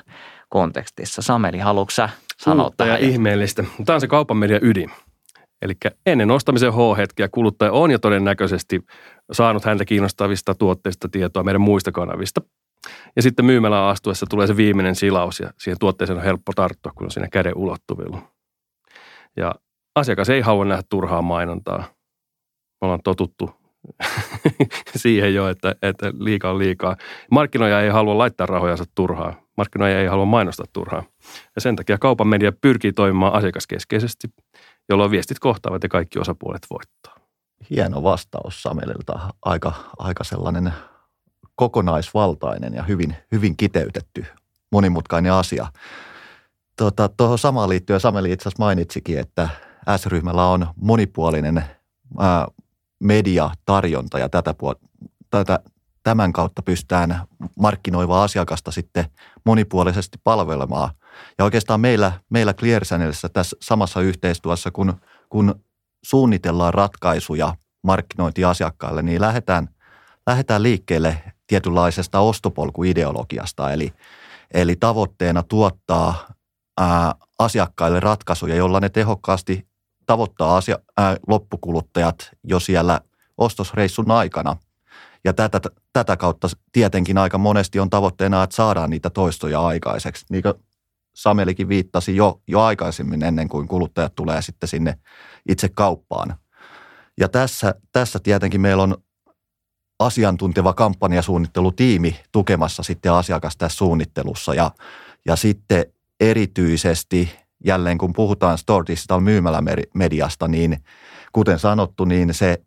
kontekstissa? 0.49 1.21
Sameli, 1.21 1.59
haluatko 1.59 1.91
sä 1.91 2.09
sanoa 2.37 2.65
uutta 2.65 2.83
tähän? 2.83 3.01
ja 3.01 3.09
ihmeellistä. 3.09 3.63
Tämä 3.85 3.95
on 3.95 4.01
se 4.01 4.07
kaupan 4.07 4.37
median 4.37 4.63
ydin. 4.63 4.91
Eli 5.61 5.73
ennen 6.05 6.31
ostamisen 6.31 6.73
H-hetkiä 6.73 7.29
kuluttaja 7.31 7.71
on 7.71 7.91
jo 7.91 7.99
todennäköisesti 7.99 8.81
saanut 9.31 9.65
häntä 9.65 9.85
kiinnostavista 9.85 10.55
tuotteista 10.55 11.09
tietoa 11.09 11.43
meidän 11.43 11.61
muista 11.61 11.91
kanavista. 11.91 12.41
Ja 13.15 13.21
sitten 13.21 13.45
myymälään 13.45 13.89
astuessa 13.89 14.25
tulee 14.29 14.47
se 14.47 14.57
viimeinen 14.57 14.95
silaus 14.95 15.39
ja 15.39 15.51
siihen 15.57 15.79
tuotteeseen 15.79 16.17
on 16.17 16.23
helppo 16.23 16.51
tarttua, 16.55 16.91
kun 16.95 17.07
on 17.07 17.11
siinä 17.11 17.27
käden 17.31 17.57
ulottuvilla. 17.57 18.21
Ja 19.37 19.55
asiakas 19.95 20.29
ei 20.29 20.41
halua 20.41 20.65
nähdä 20.65 20.83
turhaa 20.89 21.21
mainontaa. 21.21 21.79
Me 21.79 22.85
ollaan 22.85 23.03
totuttu 23.03 23.51
siihen 24.95 25.33
jo, 25.33 25.47
että, 25.47 25.75
että 25.81 26.11
liikaa 26.19 26.51
on 26.51 26.59
liikaa. 26.59 26.95
Markkinoija 27.31 27.81
ei 27.81 27.89
halua 27.89 28.17
laittaa 28.17 28.47
rahojansa 28.47 28.83
turhaa. 28.95 29.33
Markkinoija 29.57 30.01
ei 30.01 30.07
halua 30.07 30.25
mainostaa 30.25 30.65
turhaa. 30.73 31.03
Ja 31.55 31.61
sen 31.61 31.75
takia 31.75 31.97
kaupan 31.97 32.27
media 32.27 32.51
pyrkii 32.51 32.93
toimimaan 32.93 33.33
asiakaskeskeisesti, 33.33 34.27
jolloin 34.89 35.11
viestit 35.11 35.39
kohtaavat 35.39 35.83
ja 35.83 35.89
kaikki 35.89 36.19
osapuolet 36.19 36.67
voittaa. 36.69 37.15
Hieno 37.69 38.03
vastaus 38.03 38.63
Samelilta. 38.63 39.19
Aika, 39.41 39.73
aika 39.97 40.23
sellainen 40.23 40.73
kokonaisvaltainen 41.55 42.73
ja 42.73 42.83
hyvin, 42.83 43.15
hyvin 43.31 43.57
kiteytetty 43.57 44.25
monimutkainen 44.71 45.33
asia. 45.33 45.67
Tuota, 46.79 47.09
tuohon 47.09 47.39
samaan 47.39 47.69
liittyen 47.69 47.99
Sameli 47.99 48.31
itse 48.31 48.43
asiassa 48.49 48.63
mainitsikin, 48.63 49.19
että 49.19 49.49
S-ryhmällä 49.97 50.45
on 50.47 50.67
monipuolinen 50.75 51.63
ää, 52.19 52.47
mediatarjonta 52.99 54.19
ja 54.19 54.29
tätä, 54.29 54.55
tätä, 55.29 55.59
tämän 56.03 56.33
kautta 56.33 56.61
pystytään 56.61 57.21
markkinoivaa 57.59 58.23
asiakasta 58.23 58.71
sitten 58.71 59.05
monipuolisesti 59.45 60.17
palvelemaan. 60.23 60.89
Ja 61.37 61.45
oikeastaan 61.45 61.81
meillä, 61.81 62.11
meillä 62.29 62.53
ClearSanelissa 62.53 63.29
tässä 63.29 63.57
samassa 63.61 64.01
yhteistyössä, 64.01 64.71
kun, 64.71 64.93
kun 65.29 65.55
suunnitellaan 66.05 66.73
ratkaisuja 66.73 67.55
markkinointiasiakkaille, 67.83 69.01
niin 69.01 69.21
lähdetään, 69.21 69.69
lähdetään 70.27 70.63
liikkeelle 70.63 71.23
tietynlaisesta 71.47 72.19
ostopolkuideologiasta, 72.19 73.73
eli, 73.73 73.93
eli 74.53 74.75
tavoitteena 74.75 75.43
tuottaa 75.43 76.38
ää, 76.79 77.15
asiakkaille 77.39 77.99
ratkaisuja, 77.99 78.55
jolla 78.55 78.79
ne 78.79 78.89
tehokkaasti 78.89 79.67
tavoittaa 80.05 80.57
asia, 80.57 80.79
ää, 80.97 81.17
loppukuluttajat 81.27 82.29
jo 82.43 82.59
siellä 82.59 83.01
ostosreissun 83.37 84.11
aikana. 84.11 84.55
Ja 85.23 85.33
tätä, 85.33 85.61
tätä 85.93 86.17
kautta 86.17 86.47
tietenkin 86.71 87.17
aika 87.17 87.37
monesti 87.37 87.79
on 87.79 87.89
tavoitteena, 87.89 88.43
että 88.43 88.55
saadaan 88.55 88.89
niitä 88.89 89.09
toistoja 89.09 89.65
aikaiseksi. 89.65 90.25
Niin 90.29 90.43
kuin 90.43 90.53
Samelikin 91.15 91.69
viittasi 91.69 92.15
jo, 92.15 92.41
jo 92.47 92.61
aikaisemmin 92.61 93.23
ennen 93.23 93.49
kuin 93.49 93.67
kuluttajat 93.67 94.15
tulee 94.15 94.41
sitten 94.41 94.69
sinne 94.69 94.97
itse 95.49 95.69
kauppaan. 95.69 96.35
Ja 97.19 97.29
tässä, 97.29 97.75
tässä 97.91 98.19
tietenkin 98.19 98.61
meillä 98.61 98.83
on 98.83 98.97
asiantunteva 99.99 100.73
kampanjasuunnittelutiimi 100.73 102.19
tukemassa 102.31 102.83
sitten 102.83 103.13
asiakas 103.13 103.57
tässä 103.57 103.77
suunnittelussa. 103.77 104.53
Ja, 104.53 104.71
ja 105.25 105.35
sitten 105.35 105.85
erityisesti 106.19 107.31
jälleen 107.65 107.97
kun 107.97 108.13
puhutaan 108.13 108.57
Store 108.57 108.85
Digital 108.87 109.19
myymälämediasta, 109.19 110.47
niin 110.47 110.83
kuten 111.31 111.59
sanottu, 111.59 112.05
niin 112.05 112.33
se 112.33 112.57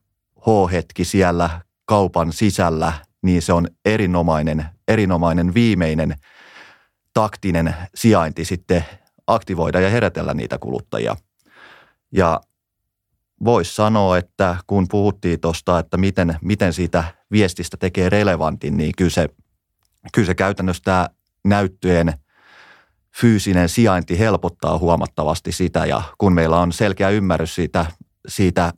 H-hetki 0.41 1.05
siellä 1.05 1.61
kaupan 1.85 2.33
sisällä, 2.33 2.93
niin 3.23 3.43
se 3.43 3.53
on 3.53 3.69
erinomainen, 3.85 4.65
erinomainen 4.89 5.55
viimeinen 5.55 6.15
taktinen 7.15 7.75
sijainti 7.95 8.45
sitten 8.45 8.85
aktivoida 9.27 9.81
ja 9.81 9.91
herätellä 9.91 10.35
niitä 10.35 10.59
kuluttajia. 10.59 11.17
Ja 12.13 12.41
voisi 13.45 13.75
sanoa, 13.75 14.19
että 14.19 14.57
kun 14.67 14.87
puhuttiin 14.89 15.41
tuosta, 15.41 15.79
että 15.79 15.97
miten, 15.97 16.37
miten 16.43 16.73
siitä 16.73 17.05
viestistä 17.31 17.77
tekee 17.77 18.09
relevantin, 18.09 18.77
niin 18.77 18.93
kyllä 18.97 19.11
se, 19.11 19.29
kyllä 20.13 20.27
se 20.27 20.35
käytännössä 20.35 20.83
tämä 20.85 21.09
näyttöjen 21.45 22.13
fyysinen 23.21 23.69
sijainti 23.69 24.19
helpottaa 24.19 24.79
huomattavasti 24.79 25.53
sitä 25.53 25.87
ja 25.87 26.03
kun 26.19 26.33
meillä 26.33 26.59
on 26.59 26.73
selkeä 26.73 27.09
ymmärrys 27.09 27.55
siitä, 27.55 27.87
siitä 28.29 28.73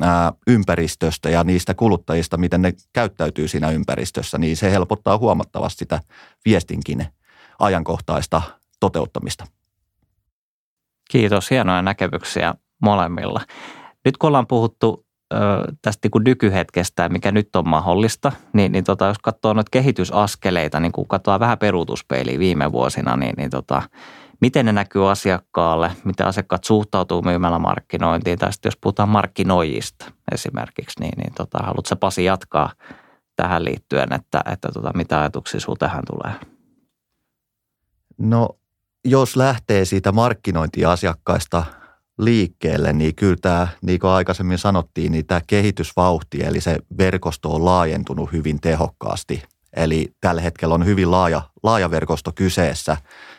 ää, 0.00 0.32
ympäristöstä 0.46 1.30
ja 1.30 1.44
niistä 1.44 1.74
kuluttajista, 1.74 2.36
miten 2.36 2.62
ne 2.62 2.72
käyttäytyy 2.92 3.48
siinä 3.48 3.70
ympäristössä, 3.70 4.38
niin 4.38 4.56
se 4.56 4.70
helpottaa 4.70 5.18
huomattavasti 5.18 5.78
sitä 5.78 6.00
viestinkin 6.44 7.06
ajankohtaista 7.58 8.42
toteuttamista. 8.80 9.46
Kiitos, 11.10 11.50
hienoja 11.50 11.82
näkemyksiä 11.82 12.54
molemmilla. 12.82 13.40
Nyt 14.04 14.16
kun 14.16 14.28
ollaan 14.28 14.46
puhuttu 14.46 15.06
tästä 15.82 16.08
niin 16.14 16.24
nykyhetkestä, 16.24 17.08
mikä 17.08 17.32
nyt 17.32 17.56
on 17.56 17.68
mahdollista, 17.68 18.32
niin, 18.52 18.72
niin 18.72 18.84
tota, 18.84 19.06
jos 19.06 19.18
katsoo 19.18 19.52
noita 19.52 19.68
kehitysaskeleita, 19.70 20.80
niin 20.80 20.92
kun 20.92 21.08
katsoo 21.08 21.40
vähän 21.40 21.58
peruutuspeiliä 21.58 22.38
viime 22.38 22.72
vuosina, 22.72 23.16
niin, 23.16 23.34
niin 23.36 23.50
tota, 23.50 23.82
miten 24.40 24.66
ne 24.66 24.72
näkyy 24.72 25.10
asiakkaalle, 25.10 25.90
miten 26.04 26.26
asiakkaat 26.26 26.64
suhtautuu 26.64 27.22
myymällä 27.22 27.58
markkinointiin, 27.58 28.38
tai 28.38 28.52
sitten 28.52 28.70
jos 28.70 28.78
puhutaan 28.80 29.08
markkinoijista 29.08 30.12
esimerkiksi, 30.32 31.00
niin, 31.00 31.18
niin 31.18 31.34
tota, 31.34 31.58
haluatko 31.58 31.96
Pasi 31.96 32.24
jatkaa 32.24 32.72
tähän 33.36 33.64
liittyen, 33.64 34.12
että, 34.12 34.40
että 34.52 34.68
tota, 34.74 34.90
mitä 34.94 35.20
ajatuksia 35.20 35.60
sinulla 35.60 35.78
tähän 35.78 36.02
tulee? 36.10 36.34
No, 38.18 38.48
jos 39.04 39.36
lähtee 39.36 39.84
siitä 39.84 40.12
markkinointiasiakkaista 40.12 41.64
liikkeelle, 42.24 42.92
niin 42.92 43.14
kyllä 43.14 43.36
tämä, 43.42 43.68
niin 43.82 44.00
kuin 44.00 44.10
aikaisemmin 44.10 44.58
sanottiin, 44.58 45.12
niin 45.12 45.26
tämä 45.26 45.40
kehitysvauhti, 45.46 46.44
eli 46.44 46.60
se 46.60 46.78
verkosto 46.98 47.54
on 47.54 47.64
laajentunut 47.64 48.32
hyvin 48.32 48.60
tehokkaasti. 48.60 49.42
Eli 49.76 50.12
tällä 50.20 50.40
hetkellä 50.40 50.74
on 50.74 50.86
hyvin 50.86 51.10
laaja, 51.10 51.42
laaja 51.62 51.90
verkosto 51.90 52.32
kyseessä. 52.34 52.96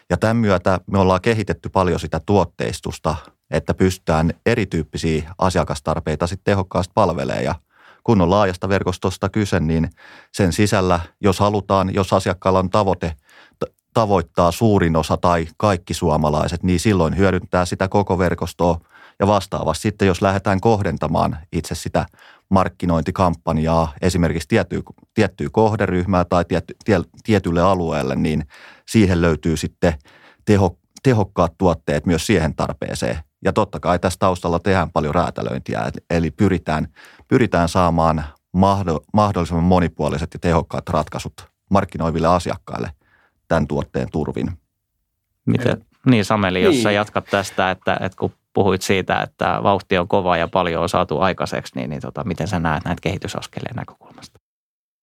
Ja 0.09 0.17
tämän 0.17 0.37
myötä 0.37 0.79
me 0.87 0.99
ollaan 0.99 1.21
kehitetty 1.21 1.69
paljon 1.69 1.99
sitä 1.99 2.21
tuotteistusta, 2.25 3.15
että 3.51 3.73
pystytään 3.73 4.33
erityyppisiä 4.45 5.33
asiakastarpeita 5.37 6.27
sitten 6.27 6.51
tehokkaasti 6.51 6.91
palvelemaan. 6.95 7.43
Ja 7.43 7.55
kun 8.03 8.21
on 8.21 8.29
laajasta 8.29 8.69
verkostosta 8.69 9.29
kyse, 9.29 9.59
niin 9.59 9.89
sen 10.31 10.53
sisällä, 10.53 10.99
jos 11.21 11.39
halutaan, 11.39 11.93
jos 11.93 12.13
asiakkaalla 12.13 12.59
on 12.59 12.69
tavoite 12.69 13.13
tavoittaa 13.93 14.51
suurin 14.51 14.95
osa 14.95 15.17
tai 15.17 15.47
kaikki 15.57 15.93
suomalaiset, 15.93 16.63
niin 16.63 16.79
silloin 16.79 17.17
hyödyntää 17.17 17.65
sitä 17.65 17.87
koko 17.87 18.17
verkostoa. 18.17 18.79
Ja 19.19 19.27
vastaavasti 19.27 19.81
sitten, 19.81 20.07
jos 20.07 20.21
lähdetään 20.21 20.61
kohdentamaan 20.61 21.37
itse 21.51 21.75
sitä 21.75 22.05
markkinointikampanjaa 22.49 23.93
esimerkiksi 24.01 24.47
tiettyä, 24.47 24.81
tiettyä 25.13 25.47
kohderyhmää 25.51 26.25
tai 26.25 26.45
tiety, 26.45 26.75
tie, 26.85 27.01
tietylle 27.23 27.61
alueelle, 27.61 28.15
niin 28.15 28.43
siihen 28.87 29.21
löytyy 29.21 29.57
sitten 29.57 29.93
teho, 30.45 30.77
tehokkaat 31.03 31.53
tuotteet 31.57 32.05
myös 32.05 32.25
siihen 32.25 32.55
tarpeeseen. 32.55 33.17
Ja 33.45 33.53
totta 33.53 33.79
kai 33.79 33.99
tässä 33.99 34.19
taustalla 34.19 34.59
tehdään 34.59 34.91
paljon 34.91 35.15
räätälöintiä, 35.15 35.91
eli 36.09 36.31
pyritään, 36.31 36.87
pyritään 37.27 37.69
saamaan 37.69 38.23
mahdollisimman 39.13 39.63
monipuoliset 39.63 40.29
ja 40.33 40.39
tehokkaat 40.39 40.89
ratkaisut 40.89 41.33
markkinoiville 41.69 42.27
asiakkaille 42.27 42.91
tämän 43.51 43.67
tuotteen 43.67 44.07
turvin. 44.11 44.51
Miten? 45.45 45.85
Niin 46.05 46.25
Sameli, 46.25 46.63
jos 46.63 46.73
niin. 46.73 46.83
sä 46.83 46.91
jatkat 46.91 47.25
tästä, 47.31 47.71
että, 47.71 47.97
että 48.01 48.17
kun 48.19 48.31
puhuit 48.53 48.81
siitä, 48.81 49.21
että 49.21 49.59
vauhti 49.63 49.97
on 49.97 50.07
kova 50.07 50.37
ja 50.37 50.47
paljon 50.47 50.81
on 50.81 50.89
saatu 50.89 51.19
aikaiseksi, 51.19 51.75
niin, 51.75 51.89
niin 51.89 52.01
tota, 52.01 52.23
miten 52.23 52.47
sä 52.47 52.59
näet 52.59 52.85
näitä 52.85 53.01
kehitysaskeleen 53.01 53.75
näkökulmasta? 53.75 54.39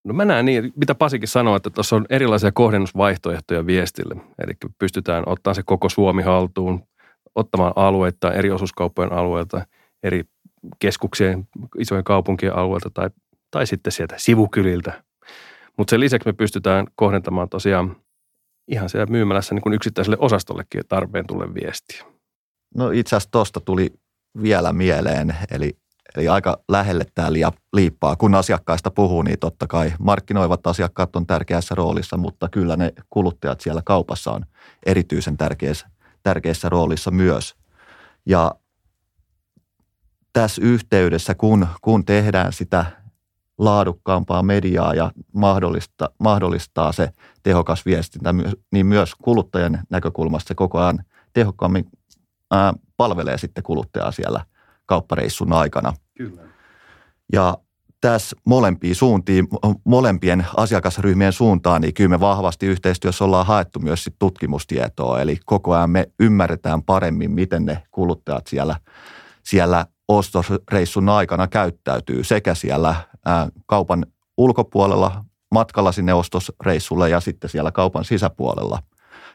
No 0.05 0.14
mä 0.14 0.25
näen 0.25 0.45
niin, 0.45 0.73
mitä 0.76 0.95
Pasikin 0.95 1.28
sanoi, 1.28 1.57
että 1.57 1.71
tuossa 1.71 1.97
on 1.97 2.07
erilaisia 2.11 2.52
kohdennusvaihtoehtoja 2.52 3.67
viestille. 3.67 4.14
Eli 4.14 4.52
pystytään 4.78 5.23
ottaa 5.26 5.55
se 5.55 5.62
koko 5.62 5.88
Suomi 5.88 6.23
haltuun, 6.23 6.83
ottamaan 7.35 7.73
alueita, 7.76 8.33
eri 8.33 8.50
osuuskauppojen 8.50 9.12
alueilta, 9.12 9.67
eri 10.02 10.25
keskuksien, 10.78 11.49
isojen 11.78 12.05
kaupunkien 12.05 12.57
alueilta 12.57 12.90
tai, 12.95 13.11
tai 13.50 13.67
sitten 13.67 13.93
sieltä 13.93 14.14
sivukyliltä. 14.19 15.02
Mutta 15.76 15.90
sen 15.90 16.00
lisäksi 16.00 16.28
me 16.28 16.33
pystytään 16.33 16.87
kohdentamaan 16.95 17.49
tosiaan 17.49 17.97
ihan 18.68 18.88
siellä 18.88 19.06
myymälässä 19.06 19.54
niin 19.54 19.62
kuin 19.62 19.72
yksittäiselle 19.72 20.16
osastollekin 20.20 20.82
tarpeen 20.88 21.26
tulle 21.26 21.54
viestiä. 21.54 22.04
No 22.75 22.90
itse 22.90 23.16
asiassa 23.16 23.30
tuosta 23.30 23.60
tuli 23.60 23.90
vielä 24.42 24.72
mieleen, 24.72 25.37
eli, 25.50 25.78
eli 26.16 26.28
aika 26.28 26.58
lähelle 26.68 27.04
tämä 27.14 27.28
liippaa. 27.72 28.16
Kun 28.16 28.34
asiakkaista 28.34 28.90
puhuu, 28.90 29.22
niin 29.22 29.38
totta 29.38 29.66
kai 29.66 29.92
markkinoivat 29.98 30.66
asiakkaat 30.66 31.16
on 31.16 31.26
tärkeässä 31.26 31.75
roolissa, 31.75 32.16
mutta 32.16 32.48
kyllä 32.48 32.76
ne 32.76 32.92
kuluttajat 33.10 33.60
siellä 33.60 33.82
kaupassa 33.84 34.32
on 34.32 34.42
erityisen 34.87 35.37
tärkeässä, 35.37 35.88
tärkeässä 36.22 36.68
roolissa 36.68 37.10
myös. 37.10 37.54
Ja 38.26 38.54
tässä 40.32 40.62
yhteydessä, 40.64 41.34
kun, 41.34 41.66
kun 41.82 42.04
tehdään 42.04 42.52
sitä 42.52 42.87
laadukkaampaa 43.58 44.42
mediaa 44.42 44.94
ja 44.94 45.12
mahdollista, 45.34 46.10
mahdollistaa 46.18 46.92
se 46.92 47.10
tehokas 47.42 47.86
viestintä, 47.86 48.34
niin 48.72 48.86
myös 48.86 49.14
kuluttajan 49.14 49.78
näkökulmasta 49.90 50.48
se 50.48 50.54
koko 50.54 50.78
ajan 50.78 51.04
tehokkaammin 51.32 51.84
ää, 52.50 52.72
palvelee 52.96 53.38
sitten 53.38 53.64
kuluttajaa 53.64 54.12
siellä 54.12 54.44
kauppareissun 54.86 55.52
aikana. 55.52 55.92
Kyllä. 56.16 56.42
Ja 57.32 57.58
tässä 58.00 58.36
molempiin 58.46 58.94
suuntiin, 58.94 59.48
molempien 59.84 60.46
asiakasryhmien 60.56 61.32
suuntaan, 61.32 61.80
niin 61.80 61.94
kyllä 61.94 62.08
me 62.08 62.20
vahvasti 62.20 62.66
yhteistyössä 62.66 63.24
ollaan 63.24 63.46
haettu 63.46 63.80
myös 63.80 64.04
sit 64.04 64.14
tutkimustietoa. 64.18 65.20
Eli 65.20 65.38
koko 65.44 65.74
ajan 65.74 65.90
me 65.90 66.06
ymmärretään 66.20 66.82
paremmin, 66.82 67.30
miten 67.30 67.64
ne 67.64 67.82
kuluttajat 67.90 68.46
siellä, 68.46 68.76
siellä 69.42 69.86
ostosreissun 70.08 71.08
aikana 71.08 71.46
käyttäytyy 71.46 72.24
sekä 72.24 72.54
siellä 72.54 72.94
kaupan 73.66 74.06
ulkopuolella 74.37 75.25
matkalla 75.50 75.92
sinne 75.92 76.14
ostosreissulle 76.14 77.11
ja 77.11 77.20
sitten 77.20 77.50
siellä 77.50 77.73
kaupan 77.73 78.04
sisäpuolella. 78.04 78.82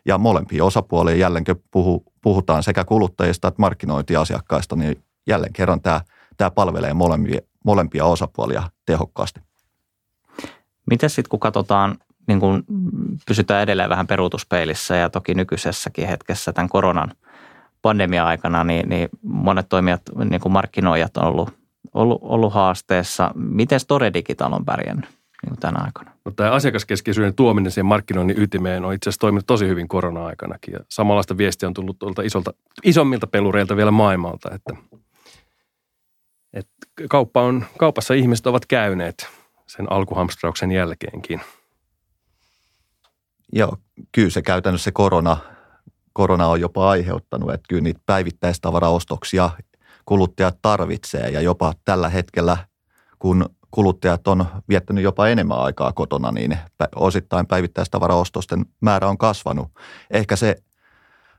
Ja 0.05 0.17
molempia 0.17 0.65
osapuolia 0.65 1.15
jälleen 1.15 1.45
puhu, 1.71 2.03
puhutaan 2.21 2.63
sekä 2.63 2.83
kuluttajista 2.83 3.47
että 3.47 3.61
markkinointiasiakkaista, 3.61 4.75
niin 4.75 5.03
jälleen 5.27 5.53
kerran 5.53 5.81
tämä, 5.81 6.01
tämä 6.37 6.51
palvelee 6.51 6.93
molempia, 6.93 7.41
molempia 7.65 8.05
osapuolia 8.05 8.63
tehokkaasti. 8.85 9.41
Miten 10.89 11.09
sitten 11.09 11.29
kun 11.29 11.39
katsotaan, 11.39 11.97
niin 12.27 12.39
kun 12.39 12.63
pysytään 13.27 13.63
edelleen 13.63 13.89
vähän 13.89 14.07
peruutuspeilissä 14.07 14.95
ja 14.95 15.09
toki 15.09 15.33
nykyisessäkin 15.33 16.07
hetkessä 16.07 16.53
tämän 16.53 16.69
koronan 16.69 17.11
pandemia-aikana, 17.81 18.63
niin, 18.63 18.89
niin 18.89 19.09
monet 19.21 19.69
toimijat, 19.69 20.01
niin 20.29 20.41
kuin 20.41 20.51
markkinoijat 20.51 21.17
on 21.17 21.23
ollut, 21.23 21.62
ollut, 21.93 22.19
ollut 22.21 22.53
haasteessa. 22.53 23.31
Miten 23.35 23.79
Store 23.79 24.13
Digital 24.13 24.53
on 24.53 24.65
pärjännyt 24.65 25.09
niin 25.45 25.59
tänä 25.59 25.79
aikana? 25.83 26.11
No, 26.25 26.31
tämä 26.31 26.51
asiakaskeskeisyyden 26.51 27.35
tuominen 27.35 27.71
siihen 27.71 27.85
markkinoinnin 27.85 28.41
ytimeen 28.41 28.85
on 28.85 28.93
itse 28.93 29.09
asiassa 29.09 29.19
toiminut 29.19 29.47
tosi 29.47 29.67
hyvin 29.67 29.87
korona-aikanakin. 29.87 30.73
Ja 30.73 30.79
samanlaista 30.89 31.37
viestiä 31.37 31.67
on 31.67 31.73
tullut 31.73 31.99
tuolta 31.99 32.21
isolta, 32.21 32.53
isommilta 32.83 33.27
pelureilta 33.27 33.75
vielä 33.75 33.91
maailmalta, 33.91 34.51
että– 34.55 34.75
et 36.53 36.67
kauppa 37.09 37.41
on, 37.41 37.65
kaupassa 37.77 38.13
ihmiset 38.13 38.47
ovat 38.47 38.65
käyneet 38.65 39.27
sen 39.67 39.91
alkuhamstrauksen 39.91 40.71
jälkeenkin. 40.71 41.41
Joo, 43.53 43.77
kyllä 44.11 44.29
se 44.29 44.41
käytännössä 44.41 44.91
korona, 44.91 45.37
korona 46.13 46.47
on 46.47 46.61
jopa 46.61 46.89
aiheuttanut, 46.89 47.53
että 47.53 47.65
kyllä 47.69 47.81
niitä 47.81 48.01
päivittäistavaraostoksia 48.05 49.49
kuluttajat 50.05 50.57
tarvitsee 50.61 51.29
ja 51.29 51.41
jopa 51.41 51.73
tällä 51.85 52.09
hetkellä, 52.09 52.57
kun 53.19 53.49
kuluttajat 53.71 54.27
on 54.27 54.45
viettänyt 54.69 55.03
jopa 55.03 55.27
enemmän 55.27 55.59
aikaa 55.59 55.93
kotona, 55.93 56.31
niin 56.31 56.57
osittain 56.95 57.47
päivittäistavaraostosten 57.47 58.65
määrä 58.81 59.09
on 59.09 59.17
kasvanut. 59.17 59.67
Ehkä 60.11 60.35
se 60.35 60.55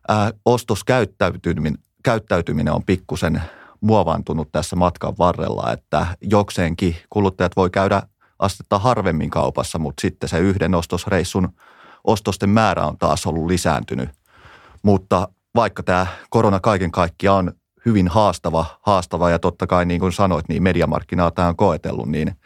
ää, 0.09 0.31
ostoskäyttäytyminen 0.45 1.79
käyttäytyminen 2.05 2.75
on 2.75 2.85
pikkusen 2.85 3.43
muovantunut 3.81 4.53
tässä 4.53 4.77
matkan 4.77 5.15
varrella, 5.19 5.73
että 5.73 6.07
jokseenkin 6.21 6.97
kuluttajat 7.11 7.57
voi 7.57 7.71
käydä 7.71 8.03
astetta 8.39 8.79
harvemmin 8.79 9.31
kaupassa, 9.31 9.79
mutta 9.79 10.01
sitten 10.01 10.29
se 10.29 10.39
yhden 10.39 10.75
ostosreissun 10.75 11.49
ostosten 12.05 12.51
määrä 12.51 12.87
on 12.87 12.99
taas 12.99 13.27
ollut 13.27 13.47
lisääntynyt. 13.47 14.09
Mutta 14.83 15.29
vaikka 15.55 15.83
tämä 15.83 16.07
korona 16.31 16.61
kaiken 16.61 16.91
kaikkiaan 16.91 17.49
on 17.49 17.53
hyvin 17.85 18.09
haastava, 18.09 18.67
haastava 18.83 19.31
ja 19.31 19.39
totta 19.39 19.67
kai 19.67 19.85
niin 19.85 20.01
kuin 20.01 20.13
sanoit, 20.13 20.49
niin 20.49 20.63
mediamarkkinaa 20.63 21.31
tämä 21.31 21.49
on 21.49 21.57
koetellut, 21.57 22.09
niin 22.09 22.37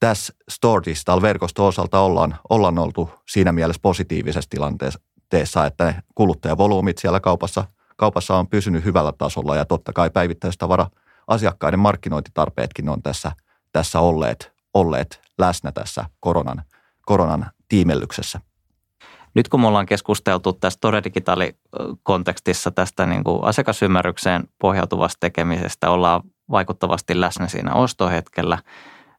tässä 0.00 0.34
Store 0.48 1.22
verkosto 1.22 1.66
osalta 1.66 2.00
ollaan, 2.00 2.36
ollaan 2.50 2.78
oltu 2.78 3.10
siinä 3.28 3.52
mielessä 3.52 3.80
positiivisessa 3.82 4.50
tilanteessa, 4.50 5.66
että 5.66 5.84
ne 5.84 6.02
kuluttajavolyymit 6.14 6.98
siellä 6.98 7.20
kaupassa 7.20 7.64
kaupassa 7.96 8.36
on 8.36 8.48
pysynyt 8.48 8.84
hyvällä 8.84 9.12
tasolla 9.18 9.56
ja 9.56 9.64
totta 9.64 9.92
kai 9.92 10.10
päivittäistavara 10.10 10.86
asiakkaiden 11.26 11.80
markkinointitarpeetkin 11.80 12.88
on 12.88 13.02
tässä, 13.02 13.32
tässä 13.72 14.00
olleet, 14.00 14.52
olleet 14.74 15.20
läsnä 15.38 15.72
tässä 15.72 16.04
koronan, 16.20 16.62
koronan 17.06 17.46
tiimellyksessä. 17.68 18.40
Nyt 19.34 19.48
kun 19.48 19.60
me 19.60 19.66
ollaan 19.66 19.86
keskusteltu 19.86 20.52
tästä 20.52 20.80
Tore 20.80 21.02
kontekstissa 22.02 22.70
tästä 22.70 23.06
niin 23.06 23.24
kuin 23.24 23.44
asiakasymmärrykseen 23.44 24.44
pohjautuvasta 24.60 25.20
tekemisestä, 25.20 25.90
ollaan 25.90 26.22
vaikuttavasti 26.50 27.20
läsnä 27.20 27.48
siinä 27.48 27.74
ostohetkellä 27.74 28.58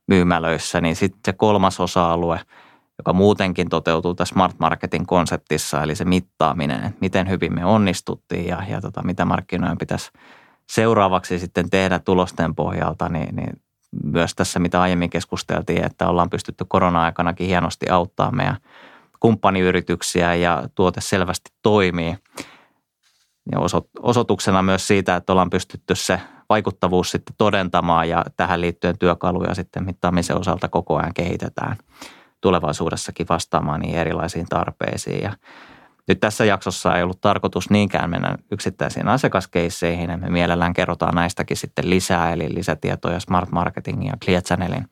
myymälöissä, 0.08 0.82
niin 0.82 0.96
sitten 0.96 1.20
se 1.26 1.34
kolmas 1.34 1.80
osa-alue– 1.80 2.40
joka 2.98 3.14
muutenkin 3.14 3.70
toteutuu 3.70 4.16
tässä 4.16 4.34
smart 4.34 4.60
marketin 4.60 5.06
konseptissa, 5.06 5.84
eli 5.84 5.96
se 5.96 6.06
mittaaminen, 6.06 6.78
että 6.78 6.98
miten 7.02 7.30
hyvin 7.30 7.56
me 7.56 7.66
onnistuttiin 7.66 8.48
ja, 8.48 8.64
ja 8.68 8.82
tota, 8.82 9.04
mitä 9.04 9.26
markkinoiden 9.26 9.78
pitäisi 9.78 10.12
seuraavaksi 10.70 11.40
sitten 11.40 11.70
tehdä 11.70 12.00
tulosten 12.00 12.56
pohjalta, 12.56 13.10
niin, 13.10 13.36
niin 13.36 13.62
myös 14.04 14.36
tässä, 14.36 14.60
mitä 14.60 14.82
aiemmin 14.82 15.10
keskusteltiin, 15.10 15.86
että 15.86 16.10
ollaan 16.10 16.30
pystytty 16.30 16.66
korona-aikanakin 16.68 17.48
hienosti 17.48 17.90
auttaa 17.90 18.32
meidän 18.32 18.58
kumppaniyrityksiä 19.20 20.36
ja 20.36 20.64
tuote 20.76 21.02
selvästi 21.02 21.52
toimii. 21.62 22.16
Ja 23.52 23.60
osoituksena 24.02 24.62
myös 24.62 24.88
siitä, 24.88 25.16
että 25.16 25.34
ollaan 25.34 25.50
pystytty 25.50 25.96
se 25.96 26.22
vaikuttavuus 26.50 27.12
sitten 27.12 27.36
todentamaan 27.38 28.10
ja 28.10 28.26
tähän 28.38 28.62
liittyen 28.62 28.98
työkaluja 28.98 29.56
sitten 29.56 29.86
mittaamisen 29.86 30.40
osalta 30.40 30.68
koko 30.68 30.98
ajan 30.98 31.14
kehitetään 31.14 31.78
tulevaisuudessakin 32.42 33.26
vastaamaan 33.30 33.82
niin 33.82 33.96
erilaisiin 33.96 34.46
tarpeisiin. 34.50 35.24
Ja 35.24 35.34
nyt 36.08 36.20
tässä 36.20 36.46
jaksossa 36.46 36.98
ei 36.98 37.04
ollut 37.04 37.22
tarkoitus 37.22 37.70
niinkään 37.70 38.10
mennä 38.10 38.38
yksittäisiin 38.52 39.08
asiakaskeisseihin, 39.08 40.20
me 40.20 40.30
mielellään 40.30 40.74
kerrotaan 40.74 41.16
näistäkin 41.16 41.58
sitten 41.58 41.90
lisää, 41.90 42.34
eli 42.34 42.56
lisätietoja 42.56 43.20
Smart 43.20 43.52
Marketingin 43.52 44.08
ja 44.08 44.18
Clear 44.26 44.44
Channelin 44.44 44.86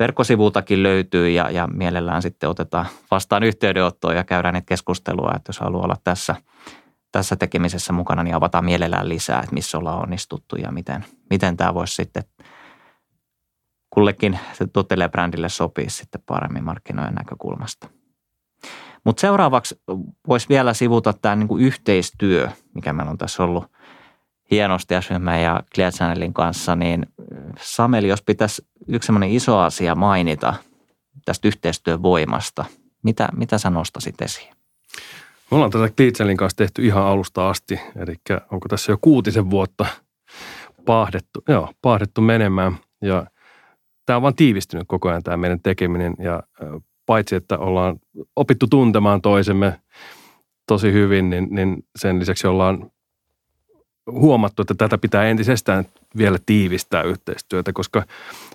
verkkosivultakin 0.00 0.82
löytyy 0.82 1.28
ja, 1.28 1.50
ja 1.50 1.66
mielellään 1.66 2.22
sitten 2.22 2.50
otetaan 2.50 2.86
vastaan 3.10 3.42
yhteydenottoa 3.42 4.14
ja 4.14 4.24
käydään 4.24 4.54
niitä 4.54 4.66
keskustelua, 4.66 5.32
että 5.36 5.48
jos 5.48 5.58
haluaa 5.60 5.84
olla 5.84 5.96
tässä, 6.04 6.36
tässä 7.12 7.36
tekemisessä 7.36 7.92
mukana, 7.92 8.22
niin 8.22 8.34
avataan 8.34 8.64
mielellään 8.64 9.08
lisää, 9.08 9.40
että 9.40 9.54
missä 9.54 9.78
ollaan 9.78 10.02
onnistuttu 10.02 10.56
ja 10.56 10.72
miten, 10.72 11.04
miten 11.30 11.56
tämä 11.56 11.74
voisi 11.74 11.94
sitten– 11.94 12.22
kullekin 13.90 14.38
se 14.52 14.66
brändille 15.08 15.48
sopii 15.48 15.90
sitten 15.90 16.22
paremmin 16.26 16.64
markkinoiden 16.64 17.14
näkökulmasta. 17.14 17.88
Mutta 19.04 19.20
seuraavaksi 19.20 19.82
voisi 20.28 20.48
vielä 20.48 20.74
sivuta 20.74 21.12
tämä 21.12 21.36
niinku 21.36 21.58
yhteistyö, 21.58 22.48
mikä 22.74 22.92
meillä 22.92 23.10
on 23.10 23.18
tässä 23.18 23.42
ollut 23.42 23.64
hienosti 24.50 24.94
Ashryhmän 24.94 25.42
ja 25.42 25.62
Clear 25.74 25.92
Channelin 25.92 26.34
kanssa, 26.34 26.76
niin 26.76 27.06
Sameli, 27.60 28.08
jos 28.08 28.22
pitäisi 28.22 28.62
yksi 28.88 29.06
sellainen 29.06 29.30
iso 29.30 29.58
asia 29.58 29.94
mainita 29.94 30.54
tästä 31.24 31.48
yhteistyön 31.48 32.02
voimasta, 32.02 32.64
mitä, 33.02 33.28
mitä 33.36 33.58
sä 33.58 33.70
nostasit 33.70 34.22
esiin? 34.22 34.54
Me 35.50 35.54
ollaan 35.54 35.70
tätä 35.70 35.88
Clear 35.88 36.36
kanssa 36.36 36.56
tehty 36.56 36.86
ihan 36.86 37.04
alusta 37.04 37.50
asti, 37.50 37.80
eli 37.96 38.14
onko 38.50 38.68
tässä 38.68 38.92
jo 38.92 38.98
kuutisen 39.00 39.50
vuotta 39.50 39.86
paahdettu, 40.86 41.42
joo, 41.48 41.72
paahdettu 41.82 42.20
menemään 42.20 42.76
ja– 43.02 43.26
tämä 44.10 44.16
on 44.16 44.22
vaan 44.22 44.34
tiivistynyt 44.34 44.84
koko 44.88 45.08
ajan 45.08 45.22
tämä 45.22 45.36
meidän 45.36 45.60
tekeminen 45.60 46.14
ja 46.18 46.42
paitsi, 47.06 47.34
että 47.36 47.58
ollaan 47.58 47.96
opittu 48.36 48.66
tuntemaan 48.66 49.22
toisemme 49.22 49.80
tosi 50.66 50.92
hyvin, 50.92 51.30
niin, 51.30 51.48
niin 51.50 51.76
sen 51.98 52.20
lisäksi 52.20 52.46
ollaan 52.46 52.90
huomattu, 54.06 54.62
että 54.62 54.74
tätä 54.74 54.98
pitää 54.98 55.24
entisestään 55.24 55.84
vielä 56.16 56.38
tiivistää 56.46 57.02
yhteistyötä, 57.02 57.72
koska 57.72 58.00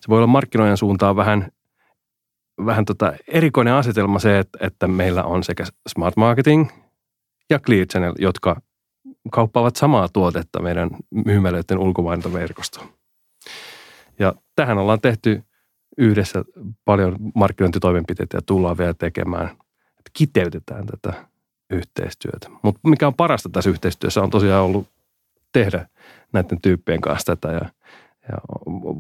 se 0.02 0.08
voi 0.10 0.18
olla 0.18 0.28
markkinoiden 0.28 0.78
suuntaan 0.78 1.16
vähän, 1.16 1.52
vähän 2.66 2.86
tota 2.86 3.14
erikoinen 3.28 3.74
asetelma 3.74 4.20
se, 4.20 4.40
että, 4.40 4.58
että 4.62 4.88
meillä 4.88 5.24
on 5.24 5.44
sekä 5.44 5.64
smart 5.88 6.18
marketing 6.18 6.70
ja 7.50 7.60
clear 7.60 7.88
channel, 7.88 8.14
jotka 8.20 8.62
kauppaavat 9.32 9.76
samaa 9.76 10.10
tuotetta 10.10 10.62
meidän 10.62 10.90
myymälöiden 11.26 11.78
ulkomainontaverkostoon. 11.78 12.88
Ja 14.20 14.34
tähän 14.56 14.78
ollaan 14.78 15.02
tehty 15.02 15.44
yhdessä 15.98 16.46
paljon 16.86 17.16
markkinointitoimenpiteitä 17.36 18.38
ja 18.38 18.42
tullaan 18.42 18.78
vielä 18.78 18.94
tekemään. 18.94 19.48
Että 19.90 20.12
kiteytetään 20.14 20.86
tätä 20.86 21.28
yhteistyötä. 21.70 22.50
Mutta 22.62 22.80
mikä 22.90 23.08
on 23.08 23.14
parasta 23.14 23.50
tässä 23.50 23.70
yhteistyössä 23.70 24.22
on 24.22 24.30
tosiaan 24.30 24.64
ollut 24.64 24.88
tehdä 25.56 25.88
näiden 26.34 26.62
tyyppien 26.62 27.02
kanssa 27.02 27.36
tätä 27.36 27.54
ja, 27.54 27.66
ja 28.30 28.38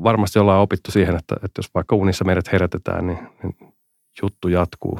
varmasti 0.04 0.40
ollaan 0.40 0.62
opittu 0.62 0.92
siihen, 0.92 1.16
että, 1.16 1.36
että 1.36 1.60
jos 1.60 1.74
vaikka 1.74 1.96
unissa 1.96 2.26
meidät 2.26 2.52
herätetään, 2.52 3.08
niin, 3.08 3.20
niin 3.44 3.74
juttu 4.22 4.48
jatkuu. 4.48 5.00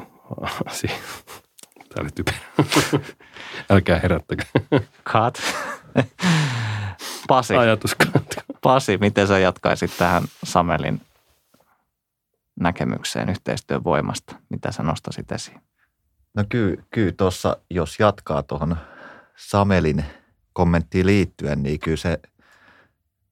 Tämä 1.88 2.02
oli 2.02 2.08
typerä. 2.14 2.38
Älkää 3.70 4.00
herättäkää. 4.02 4.46
Cut. 5.12 5.38
Pasi. 7.28 7.56
Ajatus 7.56 7.96
Pasi, 8.62 8.98
miten 8.98 9.26
sä 9.26 9.38
jatkaisit 9.38 9.90
tähän 9.98 10.22
Samelin 10.44 11.00
näkemykseen 12.60 13.30
yhteistyön 13.30 13.84
voimasta? 13.84 14.36
Mitä 14.48 14.72
sä 14.72 14.82
nostasit 14.82 15.32
esiin? 15.32 15.60
No 16.34 16.44
kyllä, 16.48 16.82
kyllä 16.90 17.12
tuossa, 17.12 17.56
jos 17.70 18.00
jatkaa 18.00 18.42
tuohon 18.42 18.76
Samelin 19.36 20.04
kommenttiin 20.56 21.06
liittyen, 21.06 21.62
niin 21.62 21.80
kyllä 21.80 21.96
se 21.96 22.18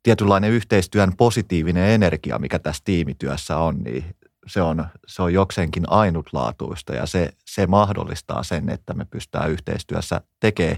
tietynlainen 0.02 0.50
yhteistyön 0.50 1.16
positiivinen 1.16 1.90
energia, 1.90 2.38
mikä 2.38 2.58
tässä 2.58 2.82
tiimityössä 2.84 3.56
on, 3.56 3.78
niin 3.78 4.04
se 4.46 4.62
on, 4.62 4.86
se 5.06 5.22
on 5.22 5.32
jokseenkin 5.32 5.84
ainutlaatuista 5.86 6.94
ja 6.94 7.06
se, 7.06 7.30
se 7.44 7.66
mahdollistaa 7.66 8.42
sen, 8.42 8.68
että 8.68 8.94
me 8.94 9.04
pystytään 9.04 9.50
yhteistyössä 9.50 10.20
tekemään 10.40 10.76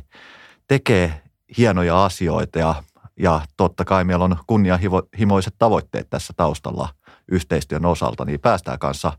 tekee 0.68 1.22
hienoja 1.59 2.04
asioita 2.04 2.59
ja, 2.59 2.82
ja 3.20 3.40
totta 3.56 3.85
kai 3.85 4.04
meillä 4.04 4.24
on 4.24 4.37
kunnianhimoiset 4.46 5.54
tavoitteet 5.59 6.11
tässä 6.11 6.32
taustalla 6.37 6.88
yhteistyön 7.28 7.87
osalta, 7.87 8.24
niin 8.24 8.40
päästään 8.40 8.78
kanssa 8.78 9.12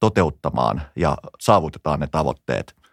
toteuttamaan 0.00 0.82
ja 0.96 1.18
saavutetaan 1.40 2.00
ne 2.00 2.06
tavoitteet. 2.06 2.85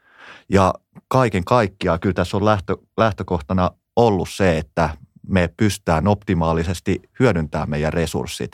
Ja 0.49 0.73
kaiken 1.08 1.45
kaikkiaan 1.45 1.99
kyllä 1.99 2.13
tässä 2.13 2.38
on 2.38 2.45
lähtö, 2.45 2.77
lähtökohtana 2.97 3.71
ollut 3.95 4.29
se, 4.29 4.58
että 4.58 4.89
me 5.27 5.49
pystytään 5.58 6.08
optimaalisesti 6.08 7.01
hyödyntämään 7.19 7.69
meidän 7.69 7.93
resurssit 7.93 8.51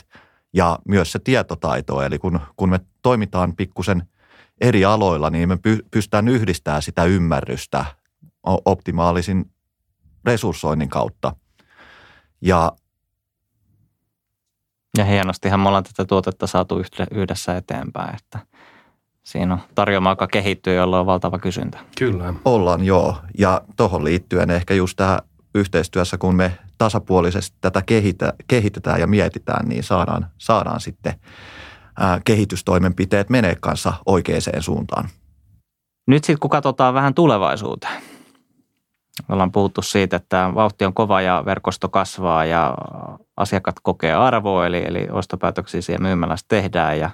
ja 0.53 0.79
myös 0.87 1.11
se 1.11 1.19
tietotaito. 1.19 2.01
Eli 2.01 2.19
kun, 2.19 2.39
kun 2.55 2.69
me 2.69 2.79
toimitaan 3.01 3.55
pikkusen 3.55 4.09
eri 4.61 4.85
aloilla, 4.85 5.29
niin 5.29 5.49
me 5.49 5.57
pystytään 5.91 6.27
yhdistämään 6.27 6.81
sitä 6.81 7.03
ymmärrystä 7.03 7.85
optimaalisin 8.43 9.51
resurssoinnin 10.25 10.89
kautta. 10.89 11.35
Ja, 12.41 12.71
ja 14.97 15.05
hienostihan 15.05 15.59
me 15.59 15.67
ollaan 15.67 15.83
tätä 15.83 16.05
tuotetta 16.05 16.47
saatu 16.47 16.75
yhdessä 17.11 17.57
eteenpäin, 17.57 18.15
että 18.15 18.39
siinä 19.29 19.53
on 19.53 19.59
tarjoama, 19.75 20.09
joka 20.09 20.27
kehittyy, 20.27 20.75
jolla 20.75 20.99
on 20.99 21.05
valtava 21.05 21.39
kysyntä. 21.39 21.79
Kyllä. 21.97 22.33
Ollaan 22.45 22.83
joo. 22.83 23.17
Ja 23.37 23.61
tuohon 23.77 24.03
liittyen 24.03 24.49
ehkä 24.49 24.73
just 24.73 24.97
tähän 24.97 25.19
yhteistyössä, 25.55 26.17
kun 26.17 26.35
me 26.35 26.57
tasapuolisesti 26.77 27.57
tätä 27.61 27.81
kehitä, 27.85 28.33
kehitetään 28.47 28.99
ja 28.99 29.07
mietitään, 29.07 29.67
niin 29.67 29.83
saadaan, 29.83 30.27
saadaan 30.37 30.79
sitten 30.79 31.13
ää, 31.99 32.21
kehitystoimenpiteet 32.25 33.29
menee 33.29 33.55
kanssa 33.61 33.93
oikeaan 34.05 34.41
suuntaan. 34.59 35.09
Nyt 36.07 36.23
sitten 36.23 36.39
kun 36.39 36.49
katsotaan 36.49 36.93
vähän 36.93 37.13
tulevaisuuteen. 37.13 38.01
Me 39.27 39.33
ollaan 39.33 39.51
puhuttu 39.51 39.81
siitä, 39.81 40.15
että 40.15 40.51
vauhti 40.55 40.85
on 40.85 40.93
kova 40.93 41.21
ja 41.21 41.43
verkosto 41.45 41.89
kasvaa 41.89 42.45
ja 42.45 42.73
asiakkaat 43.37 43.79
kokee 43.83 44.13
arvoa, 44.13 44.65
eli, 44.65 44.83
eli 44.85 45.07
ostopäätöksiä 45.11 45.81
siellä 45.81 46.03
myymälässä 46.03 46.45
tehdään 46.49 46.99
ja 46.99 47.09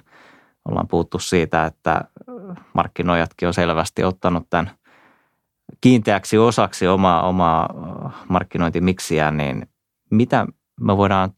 ollaan 0.68 0.88
puhuttu 0.88 1.18
siitä, 1.18 1.64
että 1.64 2.04
markkinoijatkin 2.72 3.48
on 3.48 3.54
selvästi 3.54 4.04
ottanut 4.04 4.46
tämän– 4.50 4.70
kiinteäksi 5.80 6.38
osaksi 6.38 6.88
omaa, 6.88 7.28
omaa 7.28 7.68
äh, 8.06 8.12
markkinointimiksiään, 8.28 9.36
niin 9.36 9.68
mitä 10.10 10.46
me 10.80 10.96
voidaan 10.96 11.30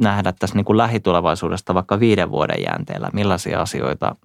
nähdä 0.00 0.32
tässä 0.32 0.56
niin 0.56 0.64
kuin 0.64 0.76
lähitulevaisuudesta 0.76 1.74
vaikka 1.74 2.00
viiden 2.00 2.30
vuoden 2.30 2.62
jänteellä? 2.62 3.10
Millaisia 3.12 3.60
asioita, 3.60 4.16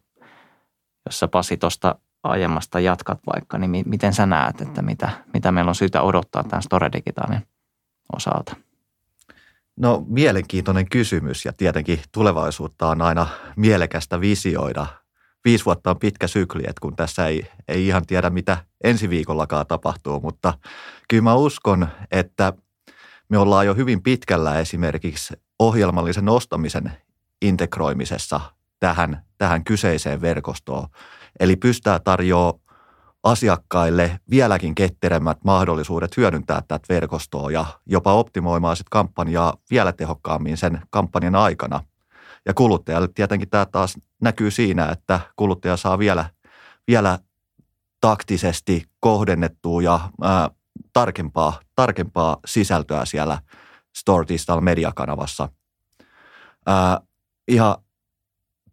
jos 1.06 1.20
sä 1.20 1.28
Pasi 1.28 1.58
tuosta 1.58 1.96
aiemmasta 2.24 2.80
jatkat 2.80 3.20
vaikka, 3.34 3.58
niin 3.58 3.84
miten 3.86 4.14
sä 4.14 4.26
näet, 4.26 4.62
että 4.62 4.82
mitä, 4.82 5.10
mitä 5.34 5.52
meillä 5.52 5.70
on 5.70 5.76
syytä 5.76 6.02
odottaa 6.02 6.44
tämän 6.44 6.64
Store 6.64 6.90
Digitaalin 6.94 7.48
osalta? 8.16 8.56
No 9.80 10.06
mielenkiintoinen 10.08 10.90
kysymys 10.90 11.46
ja 11.46 11.54
tietenkin 11.54 12.00
tulevaisuutta 12.12 12.88
on 12.88 13.02
aina 13.02 13.28
mielekästä 13.56 14.22
visioida– 14.22 14.88
viisi 15.46 15.66
vuotta 15.66 15.90
on 15.90 16.00
pitkä 16.00 16.28
sykli, 16.28 16.62
että 16.62 16.82
kun 16.82 16.96
tässä 16.96 17.28
ei, 17.28 17.48
ei 17.68 17.88
ihan 17.88 18.06
tiedä, 18.06 18.30
mitä 18.30 18.58
ensi 18.84 19.10
viikollakaan 19.10 19.68
tapahtuu, 19.68 20.20
mutta 20.20 20.54
kyllä 21.10 21.24
mä 21.24 21.36
uskon, 21.36 21.88
että 22.12 22.54
me 23.30 23.38
ollaan 23.38 23.66
jo 23.66 23.74
hyvin 23.74 24.04
pitkällä 24.04 24.60
esimerkiksi 24.60 25.34
ohjelmallisen 25.60 26.30
ostamisen 26.30 26.92
integroimisessa 27.42 28.42
tähän, 28.80 29.26
tähän 29.38 29.64
kyseiseen 29.64 30.22
verkostoon. 30.22 30.88
Eli 31.40 31.56
pystytään 31.56 32.02
tarjoamaan 32.04 32.65
asiakkaille 33.26 34.20
vieläkin 34.30 34.76
ketteremmät 34.76 35.38
mahdollisuudet 35.44 36.18
hyödyntää 36.18 36.62
tätä 36.68 36.86
verkostoa 36.90 37.52
ja 37.52 37.66
jopa 37.86 38.14
optimoimaan 38.14 38.76
sitten 38.76 38.90
kampanjaa 38.92 39.58
vielä 39.72 39.94
tehokkaammin 39.94 40.58
sen 40.58 40.82
kampanjan 40.90 41.36
aikana– 41.36 41.84
ja 42.46 42.54
kuluttajalle 42.54 43.08
tietenkin 43.16 43.50
tämä 43.50 43.66
taas 43.66 43.98
näkyy 44.22 44.52
siinä, 44.52 44.90
että 44.90 45.20
kuluttaja 45.36 45.78
saa 45.78 46.00
vielä, 46.00 46.30
vielä 46.88 47.20
taktisesti 48.02 48.84
kohdennettua 49.00 49.82
ja 49.82 50.10
ää, 50.22 50.50
tarkempaa, 50.94 51.60
tarkempaa 51.76 52.38
sisältöä 52.46 53.06
siellä 53.06 53.42
Store 53.96 54.28
Digital 54.28 54.62
mediakanavassa. 54.62 55.50
Ää, 56.66 57.02
ihan 57.48 57.76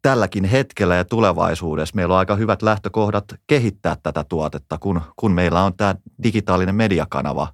tälläkin 0.02 0.44
hetkellä 0.44 0.96
ja 0.96 1.04
tulevaisuudessa 1.04 1.96
meillä 1.96 2.14
on 2.14 2.18
aika 2.18 2.36
hyvät 2.36 2.62
lähtökohdat 2.62 3.24
kehittää 3.46 3.96
tätä 4.02 4.24
tuotetta, 4.28 4.78
kun, 4.78 5.00
kun 5.16 5.32
meillä 5.32 5.62
on 5.62 5.76
tämä 5.76 5.94
digitaalinen 6.22 6.74
mediakanava. 6.74 7.48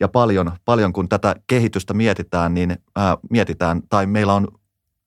Ja 0.00 0.08
paljon, 0.08 0.52
paljon 0.64 0.92
kun 0.92 1.08
tätä 1.08 1.36
kehitystä 1.46 1.94
mietitään, 1.94 2.54
niin 2.54 2.76
ää, 2.96 3.16
mietitään, 3.30 3.82
tai 3.88 4.06
meillä 4.06 4.34
on 4.34 4.48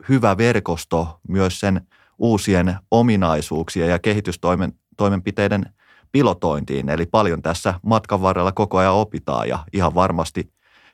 hyvä 0.09 0.37
verkosto 0.37 1.19
myös 1.27 1.59
sen 1.59 1.87
uusien 2.17 2.75
ominaisuuksien 2.91 3.89
ja 3.89 3.99
kehitystoimenpiteiden 3.99 5.65
pilotointiin. 6.11 6.89
Eli 6.89 7.05
paljon 7.05 7.41
tässä 7.41 7.73
matkan 7.85 8.21
varrella 8.21 8.51
koko 8.51 8.77
ajan 8.77 8.93
opitaan 8.93 9.49
ja 9.49 9.59
ihan 9.73 9.95
varmasti 9.95 10.51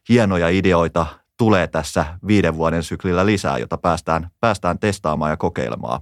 hienoja 0.09 0.49
ideoita 0.49 1.05
tulee 1.43 1.67
tässä 1.67 2.05
viiden 2.27 2.55
vuoden 2.55 2.83
syklillä 2.83 3.25
lisää, 3.25 3.57
jota 3.57 3.77
päästään, 3.77 4.29
päästään 4.39 4.79
testaamaan 4.79 5.31
ja 5.31 5.37
kokeilemaan. 5.37 6.01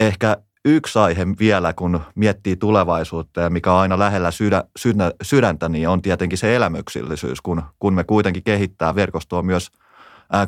Ehkä 0.00 0.36
yksi 0.64 0.98
aihe 0.98 1.26
vielä, 1.38 1.72
kun 1.72 2.00
miettii 2.14 2.56
tulevaisuutta 2.56 3.40
ja 3.40 3.50
mikä 3.50 3.72
on 3.72 3.80
aina 3.80 3.98
lähellä 3.98 4.30
sydä, 4.30 4.64
sydä, 4.78 5.12
sydäntä, 5.22 5.68
niin 5.68 5.88
on 5.88 6.02
tietenkin 6.02 6.38
se 6.38 6.56
elämyksillisyys, 6.56 7.40
kun, 7.40 7.62
kun 7.78 7.94
me 7.94 8.04
kuitenkin 8.04 8.42
kehittää 8.44 8.94
verkostoa 8.94 9.42
myös– 9.42 9.70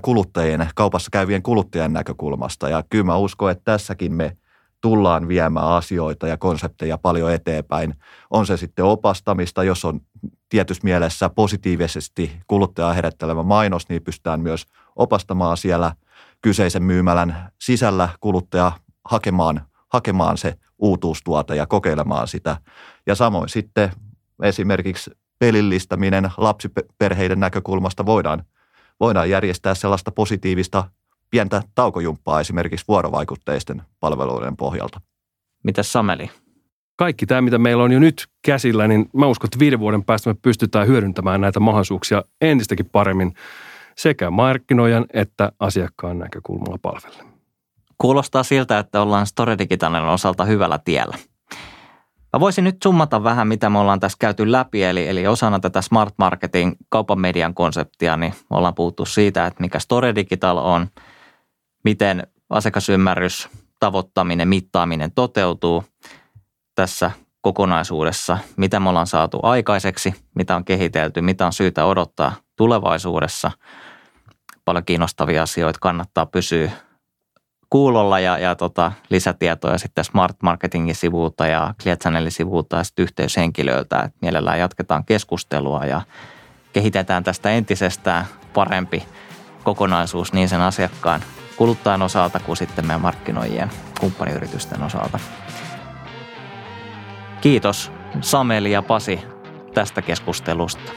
kuluttajien, 0.03 0.69
kaupassa 0.75 1.09
käyvien 1.13 1.43
kuluttajien 1.43 1.93
näkökulmasta. 1.93 2.69
Ja 2.69 2.85
kyllä 2.91 3.05
mä 3.05 3.17
uskon, 3.17 3.51
että 3.51 3.65
tässäkin 3.65 4.13
me 4.13 4.37
tullaan 4.81 5.29
viemään 5.29 5.69
asioita 5.69 6.29
ja 6.29 6.37
konsepteja 6.37 6.99
paljon 6.99 7.33
eteenpäin. 7.33 7.95
On 8.31 8.47
se 8.47 8.57
sitten 8.57 8.85
opastamista, 8.85 9.65
jos 9.65 9.85
on 9.85 10.01
tietyssä 10.55 10.85
mielessä 10.85 11.29
positiivisesti 11.29 12.41
kuluttajaa 12.47 12.93
herättelevä 12.93 13.43
mainos, 13.43 13.89
niin 13.89 14.03
pystytään 14.03 14.41
myös 14.41 14.67
opastamaan 14.97 15.57
siellä 15.57 15.93
kyseisen 16.43 16.83
myymälän 16.83 17.53
sisällä 17.61 18.09
kuluttaja 18.21 18.73
hakemaan, 19.05 19.67
hakemaan 19.89 20.39
se 20.39 20.55
uutuustuote 20.79 21.57
ja 21.57 21.67
kokeilemaan 21.67 22.29
sitä. 22.29 22.57
Ja 23.07 23.15
samoin 23.15 23.49
sitten 23.49 23.93
esimerkiksi 24.43 25.11
pelillistäminen 25.39 26.31
lapsiperheiden 26.37 27.41
näkökulmasta 27.41 28.07
voidaan 28.07 28.45
voidaan 29.01 29.31
järjestää 29.31 29.75
sellaista 29.75 30.11
positiivista 30.11 30.85
pientä 31.31 31.63
taukojumppaa 31.75 32.41
esimerkiksi 32.41 32.85
vuorovaikutteisten 32.89 33.83
palveluiden 34.01 34.57
pohjalta. 34.57 35.01
Mitäs 35.65 35.93
Sameli? 35.93 36.31
Kaikki 36.97 37.27
tämä, 37.27 37.41
mitä 37.41 37.59
meillä 37.59 37.83
on 37.83 37.93
jo 37.93 37.99
nyt 37.99 38.27
käsillä, 38.43 38.89
niin 38.89 39.11
mä 39.17 39.27
uskon, 39.27 39.47
että 39.47 39.59
viiden 39.59 39.81
vuoden 39.81 40.05
päästä 40.05 40.31
me 40.31 40.37
pystytään 40.43 40.87
hyödyntämään 40.87 41.41
näitä 41.41 41.61
mahdollisuuksia 41.61 42.23
entistäkin 42.41 42.87
paremmin 42.93 43.35
sekä 43.97 44.31
markkinoijan 44.31 45.05
että 45.13 45.53
asiakkaan 45.61 46.19
näkökulmalla 46.19 46.79
palvelle. 46.83 47.25
Kuulostaa 47.99 48.43
siltä, 48.43 48.79
että 48.79 49.03
ollaan 49.03 49.27
Store 49.27 49.59
Digitalin 49.59 50.03
osalta 50.03 50.45
hyvällä 50.45 50.79
tiellä. 50.85 51.19
Mä 52.33 52.41
voisin 52.41 52.65
nyt 52.65 52.77
summata 52.83 53.25
vähän, 53.25 53.49
mitä 53.49 53.71
me 53.71 53.79
ollaan 53.79 54.01
tässä 54.01 54.19
käyty 54.21 54.53
läpi, 54.53 54.83
eli, 54.83 55.09
eli 55.09 55.27
osana 55.27 55.61
tätä 55.61 55.83
Smart 55.83 56.15
Marketing 56.19 56.73
kaupan 56.89 57.21
median 57.21 57.55
konseptia, 57.55 58.17
niin 58.17 58.35
me 58.51 58.57
ollaan 58.57 58.75
puhuttu 58.75 59.05
siitä, 59.05 59.47
että 59.47 59.61
mikä 59.61 59.79
Store 59.79 60.15
Digital 60.15 60.57
on, 60.57 60.87
miten 61.85 62.27
asiakasymmärrys, 62.51 63.49
tavoittaminen, 63.81 64.49
mittaaminen 64.49 65.13
toteutuu 65.15 65.85
tässä 66.75 67.11
kokonaisuudessa, 67.41 68.39
mitä 68.57 68.81
me 68.81 68.89
ollaan 68.89 69.07
saatu 69.07 69.41
aikaiseksi, 69.43 70.15
mitä 70.35 70.57
on 70.57 70.65
kehitelty, 70.65 71.21
mitä 71.21 71.47
on 71.47 71.53
syytä 71.53 71.85
odottaa 71.85 72.33
tulevaisuudessa. 72.57 73.51
Paljon 74.65 74.85
kiinnostavia 74.85 75.43
asioita 75.43 75.79
kannattaa 75.83 76.27
pysyä 76.27 76.71
kuulolla 77.71 78.21
ja, 78.21 78.39
ja 78.39 78.55
tota, 78.55 78.93
lisätietoja 79.11 79.79
sitten 79.79 80.05
Smart 80.05 80.37
Marketingin 80.43 80.95
sivuilta 80.95 81.47
ja 81.47 81.75
Clear 81.83 81.99
Channelin 81.99 82.33
sivuilta 82.33 82.77
ja 82.77 82.85
sitten 82.85 83.03
yhteyshenkilöiltä. 83.03 84.01
että 84.01 84.19
mielellään 84.21 84.59
jatketaan 84.59 85.05
keskustelua 85.05 85.85
ja 85.85 86.01
kehitetään 86.73 87.25
tästä 87.25 87.51
entisestään 87.51 88.27
parempi 88.55 89.05
kokonaisuus 89.65 90.33
niin 90.33 90.49
sen 90.49 90.61
asiakkaan 90.61 91.21
kuluttajan 91.57 92.03
osalta 92.03 92.41
kuin 92.41 92.57
sitten 92.57 92.87
meidän 92.87 93.01
markkinoijien 93.01 93.71
kumppaniyritysten 94.01 94.83
osalta. 94.83 95.19
Kiitos 97.45 97.93
Sameli 98.21 98.73
ja 98.73 98.83
Pasi 98.83 99.21
tästä 99.75 100.03
keskustelusta. 100.03 100.93